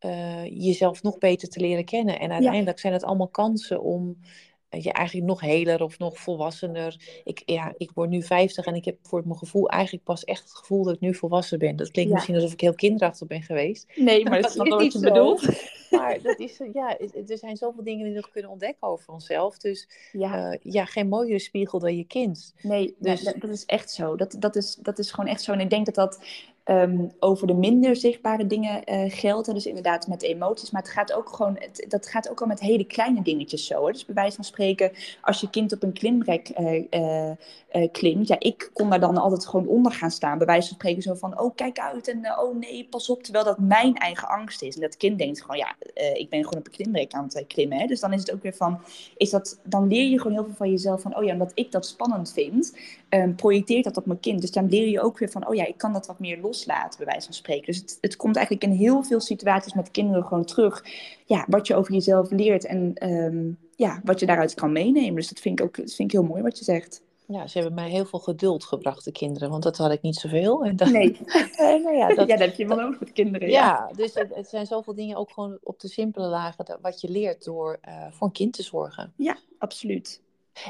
[0.00, 2.20] uh, jezelf nog beter te leren kennen.
[2.20, 2.82] En uiteindelijk ja.
[2.82, 4.16] zijn het allemaal kansen om
[4.82, 7.20] je eigenlijk nog heler of nog volwassener.
[7.24, 10.42] Ik, ja, ik word nu 50 en ik heb voor mijn gevoel eigenlijk pas echt
[10.42, 11.76] het gevoel dat ik nu volwassen ben.
[11.76, 12.16] Dat klinkt Ja.
[12.16, 13.86] misschien alsof ik heel kinderachtig ben geweest.
[13.94, 15.42] Nee, maar dat is is wat niet je bedoelt.
[15.90, 16.98] Maar dat is, eh, ja,
[17.28, 19.58] er zijn zoveel dingen die we nog kunnen ontdekken over onszelf.
[19.58, 20.50] Dus Ja.
[20.52, 22.54] eh, ja, geen mooiere spiegel dan je kind.
[22.62, 23.32] Nee, Dus- dus...
[23.32, 24.16] dat, dat is echt zo.
[24.16, 25.52] Dat, dat, is, dat is gewoon echt zo.
[25.52, 26.18] En ik denk dat dat
[26.66, 29.54] ehm, over de minder zichtbare dingen eh, geldt.
[29.54, 30.70] Dus inderdaad met emoties.
[30.70, 33.86] Maar het gaat ook gewoon, het, dat gaat ook al met hele kleine dingetjes zo.
[33.86, 33.92] Hè.
[33.92, 37.30] Dus bij wijze van spreken, als je kind op een klimrek eh,
[37.68, 38.28] eh, klimt.
[38.28, 40.38] Ja, ik kon daar dan altijd gewoon onder gaan staan.
[40.38, 43.22] Bij wijze van spreken zo van, oh kijk uit en oh nee, pas op.
[43.22, 44.74] Terwijl dat mijn eigen angst is.
[44.74, 45.74] En dat kind denkt gewoon, ja,
[46.14, 47.86] ik ben gewoon op een klimrek aan het klimmen.
[47.86, 48.80] Dus dan is het ook weer van,
[49.16, 51.00] is dat, dan leer je gewoon heel veel van jezelf.
[51.00, 52.76] Van, oh ja, omdat ik dat spannend vind,
[53.08, 54.40] ehm, projecteert dat op mijn kind.
[54.40, 56.98] Dus dan leer je ook weer van, oh ja, ik kan dat wat meer loslaten,
[56.98, 57.66] bij wijze van spreken.
[57.66, 60.84] Dus het, het komt eigenlijk in heel veel situaties met kinderen gewoon terug.
[61.26, 63.44] Ja, wat je over jezelf leert en ehm,
[63.76, 65.14] ja, wat je daaruit kan meenemen.
[65.14, 67.04] Dus dat vind ik ook dat vind ik heel mooi wat je zegt.
[67.28, 69.50] Ja, ze hebben mij heel veel geduld gebracht, de kinderen.
[69.50, 70.64] Want dat had ik niet zoveel.
[70.64, 71.16] En dan, Nee,
[71.56, 73.48] Eh, nou ja, dat, ja, dat heb je wel nodig met kinderen.
[73.50, 77.00] Ja, dus het, het zijn zoveel dingen ook gewoon op de simpele lagen dat- wat
[77.00, 79.12] je leert door eh, voor een kind te zorgen.
[79.16, 80.20] ja absoluut.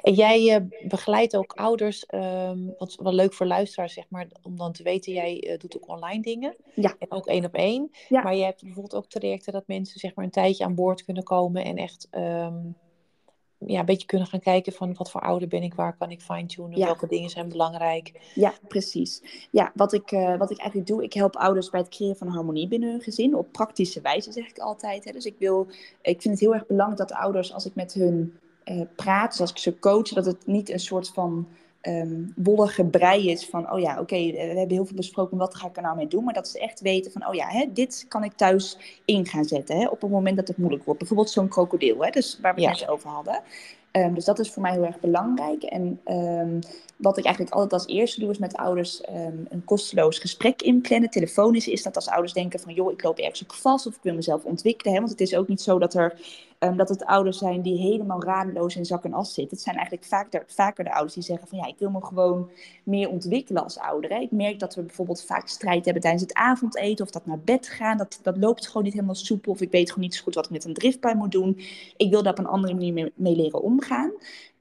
[0.03, 4.57] En jij eh, begeleidt ook ouders, ehm, wat wel leuk voor luisteraars zeg maar, om
[4.57, 6.57] dan te weten, jij eh, doet ook online dingen.
[6.75, 6.95] Ja.
[6.99, 7.91] En ook één op één.
[8.09, 8.23] Ja.
[8.23, 11.23] Maar je hebt bijvoorbeeld ook trajecten dat mensen zeg maar een tijdje aan boord kunnen
[11.23, 12.57] komen en echt ehm,
[13.59, 16.21] ja, een beetje kunnen gaan kijken van wat voor ouder ben ik, waar kan ik
[16.21, 16.85] fine-tunen, Ja.
[16.85, 18.13] welke dingen zijn belangrijk.
[18.35, 19.23] Ja, precies.
[19.51, 22.29] Ja, wat ik, eh, wat ik eigenlijk doe, ik help ouders bij het creëren van
[22.29, 23.37] harmonie binnen hun gezin.
[23.37, 25.05] Op praktische wijze zeg ik altijd.
[25.05, 25.13] Hè.
[25.13, 25.67] Dus ik, wil,
[26.03, 29.31] ik vind het heel erg belangrijk dat de ouders, als ik met hun eh, praat,
[29.31, 31.49] dus als ik ze coach, dat het niet een soort van
[31.81, 35.55] ehm wollige brei is van, oh ja, oké, eh, we hebben heel veel besproken, wat
[35.55, 36.25] ga ik er nou mee doen?
[36.25, 39.45] Maar dat ze echt weten van, oh ja, hè, dit kan ik thuis in gaan
[39.45, 40.99] zetten hè, op het moment dat het moeilijk wordt.
[40.99, 42.71] Bijvoorbeeld zo'n krokodil, hè, dus waar we Ja.
[42.71, 43.41] het net over hadden.
[43.91, 45.63] Ehm, dus dat is voor mij heel erg belangrijk.
[45.63, 46.61] En ehm,
[46.97, 49.03] wat ik eigenlijk altijd als eerste doe, is met ouders
[49.49, 51.11] een kosteloos gesprek inplannen.
[51.11, 54.03] Telefonisch is dat als ouders denken van, joh, ik loop ergens ook vast of ik
[54.03, 54.93] wil mezelf ontwikkelen.
[54.93, 54.99] Hè?
[54.99, 56.21] Want het is ook niet zo dat, er,
[56.67, 59.57] ehm, dat het ouders zijn die helemaal radeloos in zak en as zitten.
[59.57, 62.51] Het zijn eigenlijk vaak vaker de ouders die zeggen van, ja, ik wil me gewoon
[62.83, 64.11] meer ontwikkelen als ouder.
[64.11, 64.19] Hè?
[64.19, 67.69] Ik merk dat we bijvoorbeeld vaak strijd hebben tijdens het avondeten of dat naar bed
[67.69, 67.97] gaan.
[67.97, 70.45] Dat, dat loopt gewoon niet helemaal soepel of ik weet gewoon niet zo goed wat
[70.45, 71.61] ik met een driftbui moet doen.
[71.97, 74.13] Ik wil daar op een andere manier mee leren omgaan.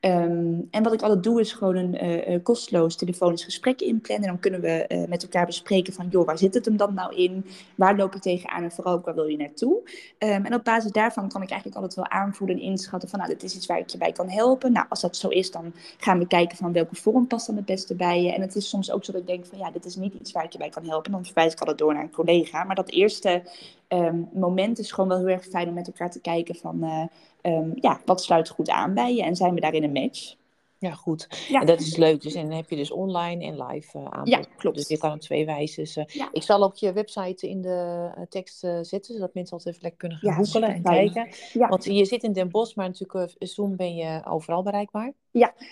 [0.05, 4.27] Ehm, en wat ik altijd doe is gewoon een eh, kosteloos telefonisch gesprek inplannen.
[4.27, 7.15] Dan kunnen we eh, met elkaar bespreken van, joh, waar zit het hem dan nou
[7.15, 7.45] in?
[7.75, 9.89] Waar loop je tegenaan en vooral ook waar wil je naartoe?
[10.17, 13.31] Ehm, en op basis daarvan kan ik eigenlijk altijd wel aanvoelen en inschatten van, nou,
[13.31, 14.71] dit is iets waar ik je bij kan helpen.
[14.71, 17.65] Nou, als dat zo is, dan gaan we kijken van welke vorm past dan het
[17.65, 18.33] beste bij je.
[18.33, 20.31] En het is soms ook zo dat ik denk van, ja, dit is niet iets
[20.31, 21.11] waar ik je bij kan helpen.
[21.11, 22.63] Dan verwijs ik altijd door naar een collega.
[22.63, 23.43] Maar dat eerste
[23.87, 27.09] ehm, moment is gewoon wel heel erg fijn om met elkaar te kijken van,
[27.45, 30.35] ehm, ja, wat sluit goed aan bij je en zijn we daarin een match?
[30.79, 31.45] Ja, goed.
[31.49, 31.59] Ja.
[31.59, 32.21] En dat is leuk.
[32.21, 34.27] Dus en dan heb je dus online en live eh aanbod.
[34.27, 34.77] Ja, klopt.
[34.77, 35.95] Dus je kan op twee wijzes.
[35.95, 36.29] eh, Ja.
[36.31, 39.99] Ik zal ook je website in de eh, tekst zetten, zodat mensen altijd even lekker
[39.99, 41.27] kunnen gaan Ja, googelen en kijken.
[41.69, 45.13] Want je zit in Den Bosch, maar natuurlijk Zoom ben je overal bereikbaar.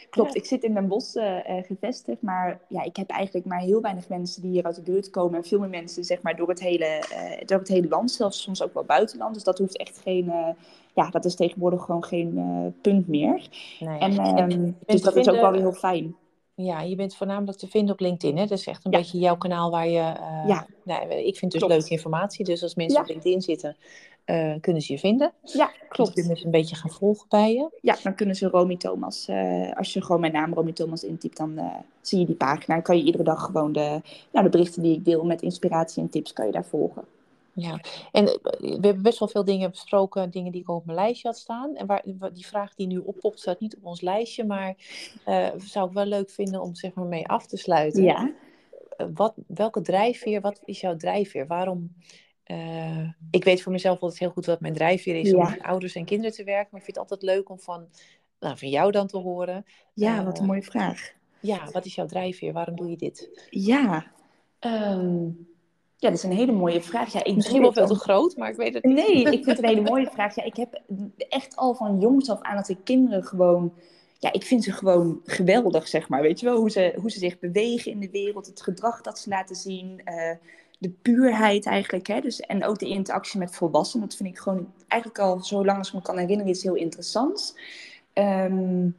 [0.10, 3.60] Klopt, ik zit in Den Bosch eh, eh, gevestigd, maar ja, ik heb eigenlijk maar
[3.60, 5.38] heel weinig mensen die hier uit de buurt komen.
[5.38, 8.42] En veel meer mensen zeg maar door het hele, eh, door het hele land, zelfs
[8.42, 9.34] soms ook wel buitenland.
[9.34, 10.32] Dus dat hoeft echt geen,
[10.94, 12.34] ja, dat is tegenwoordig gewoon geen
[12.82, 13.50] punt meer.
[13.80, 14.00] Nee.
[14.00, 16.16] En, En ehm, dus dat is ook wel weer heel fijn.
[16.56, 18.38] Ja, je bent voornamelijk te vinden op LinkedIn.
[18.38, 18.46] Hè?
[18.46, 18.98] Dat is echt een Ja.
[18.98, 20.14] beetje jouw kanaal waar je.
[20.48, 20.68] Ja.
[20.84, 21.76] nou, ik vind dus Klopt.
[21.76, 22.46] leuke informatie.
[22.46, 23.02] Dus als mensen Ja.
[23.04, 23.76] op LinkedIn zitten,
[24.26, 25.32] eh, kunnen ze je vinden.
[25.44, 26.14] Ja, Dus klopt.
[26.14, 27.70] kunnen ze een beetje gaan volgen bij je.
[27.82, 31.38] Ja, dan kunnen ze Romy Thomas, eh, als je gewoon mijn naam Romy Thomas intypt,
[31.38, 32.74] dan eh, zie je die pagina.
[32.74, 34.02] Dan kan je iedere dag gewoon de,
[34.32, 37.04] nou, de berichten die ik deel met inspiratie en tips, kan je daar volgen.
[37.56, 37.80] Ja,
[38.12, 38.26] en
[38.60, 41.76] we hebben best wel veel dingen besproken, dingen die ik op mijn lijstje had staan.
[41.76, 44.76] En waar, wa- die vraag die nu oppopt staat niet op ons lijstje, maar
[45.58, 48.04] zou ik wel leuk vinden om zeg maar mee af te sluiten.
[48.04, 48.32] Ja.
[49.14, 51.48] Wat, welke drijfveer, wat is jouw drijfveer?
[51.48, 51.94] Waarom
[52.44, 55.96] eh, ik weet voor mezelf altijd heel goed wat mijn drijfveer is om met ouders
[55.96, 56.68] en kinderen te werken.
[56.72, 57.88] Maar ik vind het altijd leuk om van,
[58.40, 59.66] nou, van jou dan te horen.
[59.94, 61.12] Ja, wat Eh, een mooie vraag.
[61.40, 62.54] Ja, wat is jouw drijfveer?
[62.54, 63.48] Waarom doe je dit?
[63.50, 64.06] Ja,
[64.60, 65.24] ehm,
[65.98, 67.14] ja, dat is een hele mooie vraag.
[67.14, 68.96] Ja, ik Misschien wel veel te groot, maar ik weet het niet.
[68.96, 70.36] Nee, ik vind het een hele mooie vraag.
[70.36, 70.82] Ja, ik heb
[71.30, 73.74] echt al van jongs af aan dat ik kinderen gewoon...
[74.20, 76.22] Ja, ik vind ze gewoon geweldig, zeg maar.
[76.22, 79.20] Weet je wel, hoe ze, hoe ze zich bewegen in de wereld, het gedrag dat
[79.20, 80.38] ze laten zien, eh,
[80.84, 82.08] de puurheid eigenlijk.
[82.08, 82.22] Hè?
[82.22, 84.08] Dus, en ook de interactie met volwassenen.
[84.08, 86.76] Dat vind ik gewoon eigenlijk al zo lang als ik me kan herinneren iets heel
[86.76, 87.56] interessants.
[88.14, 88.90] Ehm,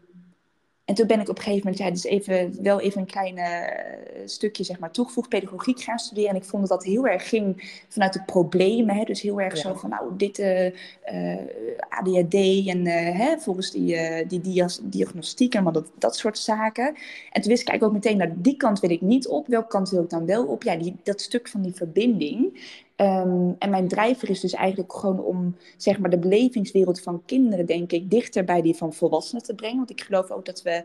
[0.84, 3.36] en toen ben ik op een gegeven moment, ja, dus even, wel even een klein
[3.36, 6.30] eh, stukje, zeg maar, toegevoegd pedagogiek gaan studeren.
[6.30, 8.96] En ik vond dat dat heel erg ging vanuit de problemen.
[8.96, 9.04] Hè?
[9.04, 9.60] Dus heel erg Ja.
[9.60, 11.40] zo van, nou, dit eh, eh,
[11.88, 12.34] ADHD
[12.68, 16.86] en hè, volgens die, die dias- diagnostiek en maar dat, dat soort zaken.
[17.30, 19.46] En toen wist ik eigenlijk ook meteen, nou, die kant wil ik niet op.
[19.46, 20.62] Welke kant wil ik dan wel op?
[20.62, 22.60] Ja, die, dat stuk van die verbinding.
[22.96, 27.66] Ehm, en mijn drijver is dus eigenlijk gewoon om zeg maar, de belevingswereld van kinderen,
[27.66, 29.76] denk ik, dichter bij die van volwassenen te brengen.
[29.76, 30.84] Want ik geloof ook dat we,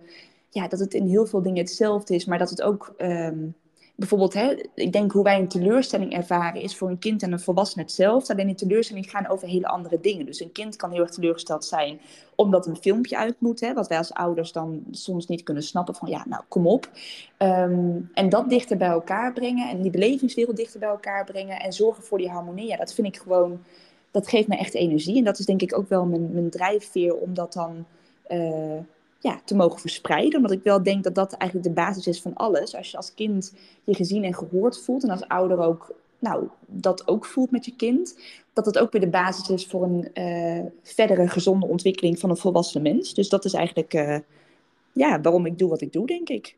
[0.49, 3.47] ja, dat het in heel veel dingen hetzelfde is, maar dat het ook, ehm,
[3.99, 7.39] bijvoorbeeld, hè, ik denk hoe wij een teleurstelling ervaren is voor een kind en een
[7.39, 8.33] volwassene hetzelfde.
[8.33, 10.25] Alleen die teleurstelling gaan over hele andere dingen.
[10.25, 11.99] Dus een kind kan heel erg teleurgesteld zijn
[12.35, 15.95] omdat een filmpje uit moet, hè, wat wij als ouders dan soms niet kunnen snappen
[15.95, 16.89] van, ja, nou, kom op.
[17.37, 21.73] Ehm, en dat dichter bij elkaar brengen en die belevingswereld dichter bij elkaar brengen en
[21.73, 23.63] zorgen voor die harmonie, ja, dat vind ik gewoon,
[24.11, 25.17] dat geeft me echt energie.
[25.17, 27.85] En dat is denk ik ook wel mijn, mijn drijfveer om dat dan
[28.27, 28.79] eh,
[29.19, 30.35] ja, te mogen verspreiden.
[30.35, 32.75] Omdat ik wel denk dat dat eigenlijk de basis is van alles.
[32.75, 33.53] Als je als kind
[33.83, 37.75] je gezien en gehoord voelt en als ouder ook nou, dat ook voelt met je
[37.75, 38.19] kind,
[38.53, 42.37] dat het ook weer de basis is voor een eh, verdere gezonde ontwikkeling van een
[42.37, 43.13] volwassen mens.
[43.13, 44.17] Dus dat is eigenlijk eh,
[44.93, 46.57] ja, waarom ik doe wat ik doe, denk ik.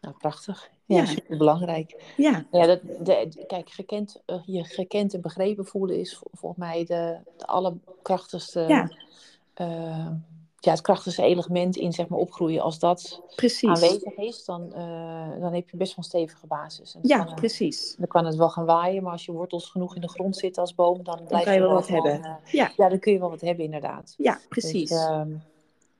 [0.00, 0.70] Nou, prachtig.
[0.84, 1.04] Ja, Ja.
[1.06, 2.12] super belangrijk.
[2.16, 6.60] Ja, Ja, dat, de, kijk, gekend, eh, je gekend en begrepen voelen is vol- volgens
[6.60, 8.90] mij de, de allerkrachtigste, Ja.
[10.60, 12.62] Ja, het krachtigste element in zeg maar, opgroeien.
[12.62, 13.68] Als dat precies.
[13.68, 16.94] aanwezig is, dan, eh, dan heb je best wel een stevige basis.
[16.94, 17.94] En Ja, kan, precies.
[17.98, 20.62] dan kan het wel gaan waaien, maar als je wortels genoeg in de grond zitten
[20.62, 22.24] als boom, dan blijf kan je wel wat hebben.
[22.24, 22.72] eh, Ja.
[22.76, 24.14] ja, dan kun je wel wat hebben, inderdaad.
[24.16, 24.88] Ja, precies.
[24.88, 25.30] Dus, ehm,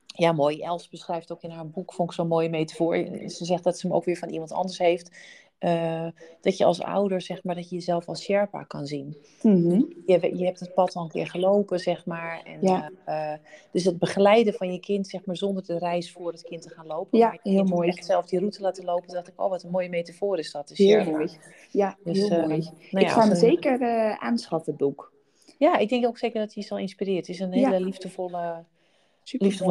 [0.05, 0.61] ja, mooi.
[0.61, 2.95] Els beschrijft ook in haar boek, vond ik zo'n mooie metafoor.
[3.27, 5.11] Ze zegt dat ze hem ook weer van iemand anders heeft.
[5.59, 6.07] Eh,
[6.41, 9.17] dat je als ouder, zeg maar, dat je jezelf als Sherpa kan zien.
[9.41, 9.81] Mhm.
[10.05, 12.41] Je, je hebt het pad al een keer gelopen, zeg maar.
[12.43, 12.89] En, Ja.
[13.05, 13.39] eh, eh,
[13.71, 16.69] dus het begeleiden van je kind, zeg maar, zonder de reis voor het kind te
[16.69, 17.19] gaan lopen.
[17.19, 17.87] Ja, maar je heel mooi.
[17.89, 19.13] echt zelf die route laten lopen.
[19.13, 20.67] Dacht ik, oh, wat een mooie metafoor is dat.
[20.67, 21.09] De Heel Sherpa.
[21.11, 21.29] mooi.
[21.71, 22.47] Ja, Dus, heel mooi.
[22.47, 23.79] nou ik ja, ga hem een- zeker
[24.19, 25.13] aanschaffen, het boek.
[25.57, 27.19] Ja, ik denk ook zeker dat hij zal inspireren.
[27.19, 27.79] Het is een hele Ja.
[27.85, 28.63] liefdevolle,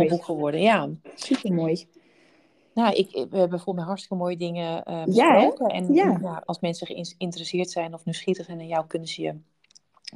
[0.08, 0.60] boek geworden.
[0.60, 0.88] Ja.
[1.14, 1.86] Super mooi.
[2.78, 5.66] Nou, ik, we hebben volgens mij hartstikke mooie dingen eh Ja, besproken.
[5.66, 6.42] en Ja.
[6.44, 9.34] als mensen geïnteresseerd zijn of nieuwsgierig zijn naar jou, kunnen ze je,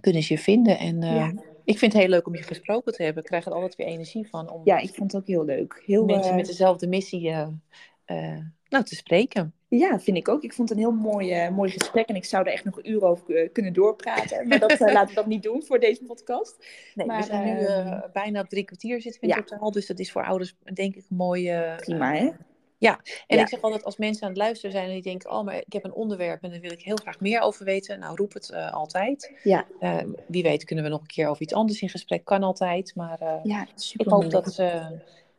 [0.01, 0.79] kunnen ze je vinden.
[0.79, 1.33] En eh, Ja.
[1.65, 3.23] ik vind het heel leuk om je gesproken te hebben.
[3.23, 5.83] Ik krijg er altijd weer energie van om Ja, ik vond het ook heel leuk.
[5.87, 7.49] Heel, mensen eh, met dezelfde missie eh,
[8.05, 8.39] eh,
[8.69, 9.55] nou, te spreken.
[9.69, 10.43] Ja, vind ik ook.
[10.43, 12.77] Ik vond het een heel mooi, eh, mooi gesprek en ik zou er echt nog
[12.77, 14.49] een uur over eh, kunnen doorpraten.
[14.49, 16.67] Maar dat eh, laten we dat niet doen voor deze podcast.
[16.95, 19.43] Nee, Maar, we zijn nu ehm, eh, bijna op drie kwartier zitten we in ja.
[19.43, 19.71] totaal.
[19.71, 21.75] Dus dat is voor ouders denk ik een mooie...
[21.77, 22.31] Prima, hè?
[22.91, 23.43] En Ja.
[23.43, 25.73] ik zeg altijd, als mensen aan het luisteren zijn en die denken, oh, maar ik
[25.73, 27.99] heb een onderwerp en daar wil ik heel graag meer over weten.
[27.99, 29.33] Nou, roep het eh, altijd.
[29.43, 29.65] Ja.
[29.81, 32.95] Eh, wie weet kunnen we nog een keer over iets anders in gesprek, kan altijd.
[32.95, 33.67] Maar eh, Ja,
[33.97, 34.61] ik hoop dat,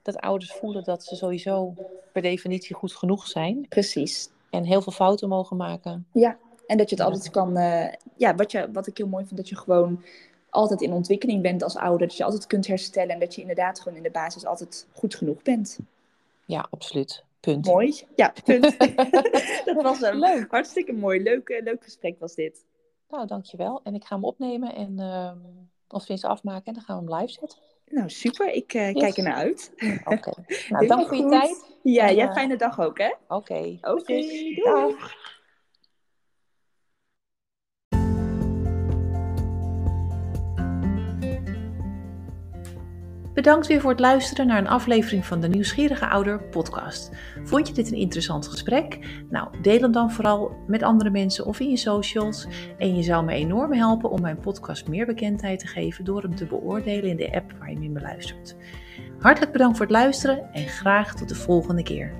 [0.01, 1.73] dat ouders voelen dat ze sowieso
[2.11, 3.65] per definitie goed genoeg zijn.
[3.69, 4.29] Precies.
[4.49, 6.07] En heel veel fouten mogen maken.
[6.11, 6.37] Ja,
[6.67, 7.11] en dat je het Ja.
[7.11, 7.53] altijd kan...
[8.17, 10.03] ja, wat, je, wat ik heel mooi vind, dat je gewoon
[10.49, 12.07] altijd in ontwikkeling bent als ouder.
[12.07, 15.15] Dat je altijd kunt herstellen en dat je inderdaad gewoon in de basis altijd goed
[15.15, 15.79] genoeg bent.
[16.45, 17.23] Ja, absoluut.
[17.43, 17.65] Punt.
[17.65, 18.01] Mooi.
[18.15, 18.77] Ja, punt.
[19.65, 20.51] dat was een Leuk.
[20.51, 21.21] hartstikke mooi.
[21.23, 22.65] Leuk, eh, leuk gesprek was dit.
[23.09, 23.79] Nou, dankjewel.
[23.83, 24.99] En ik ga hem opnemen en
[25.87, 27.57] als we eens afmaken, en dan gaan we hem live zetten.
[27.85, 28.51] Nou, super.
[28.53, 29.01] Ik eh, Yes.
[29.01, 29.71] kijk er naar uit.
[30.05, 30.31] Oké.
[30.69, 31.65] Nou, dank voor je tijd.
[31.83, 33.13] Ja, En, jij eh, fijne dag ook, hè?
[33.27, 33.77] Oké.
[33.81, 34.55] Oké, Groetjes.
[43.33, 47.11] Bedankt weer voor het luisteren naar een aflevering van de Nieuwsgierige Ouder podcast.
[47.43, 48.99] Vond je dit een interessant gesprek?
[49.29, 52.47] Nou, deel hem dan vooral met andere mensen of in je socials.
[52.77, 56.35] En je zou me enorm helpen om mijn podcast meer bekendheid te geven door hem
[56.35, 58.55] te beoordelen in de app waar je in beluistert.
[59.19, 62.13] Hartelijk bedankt voor het luisteren en graag tot de volgende keer.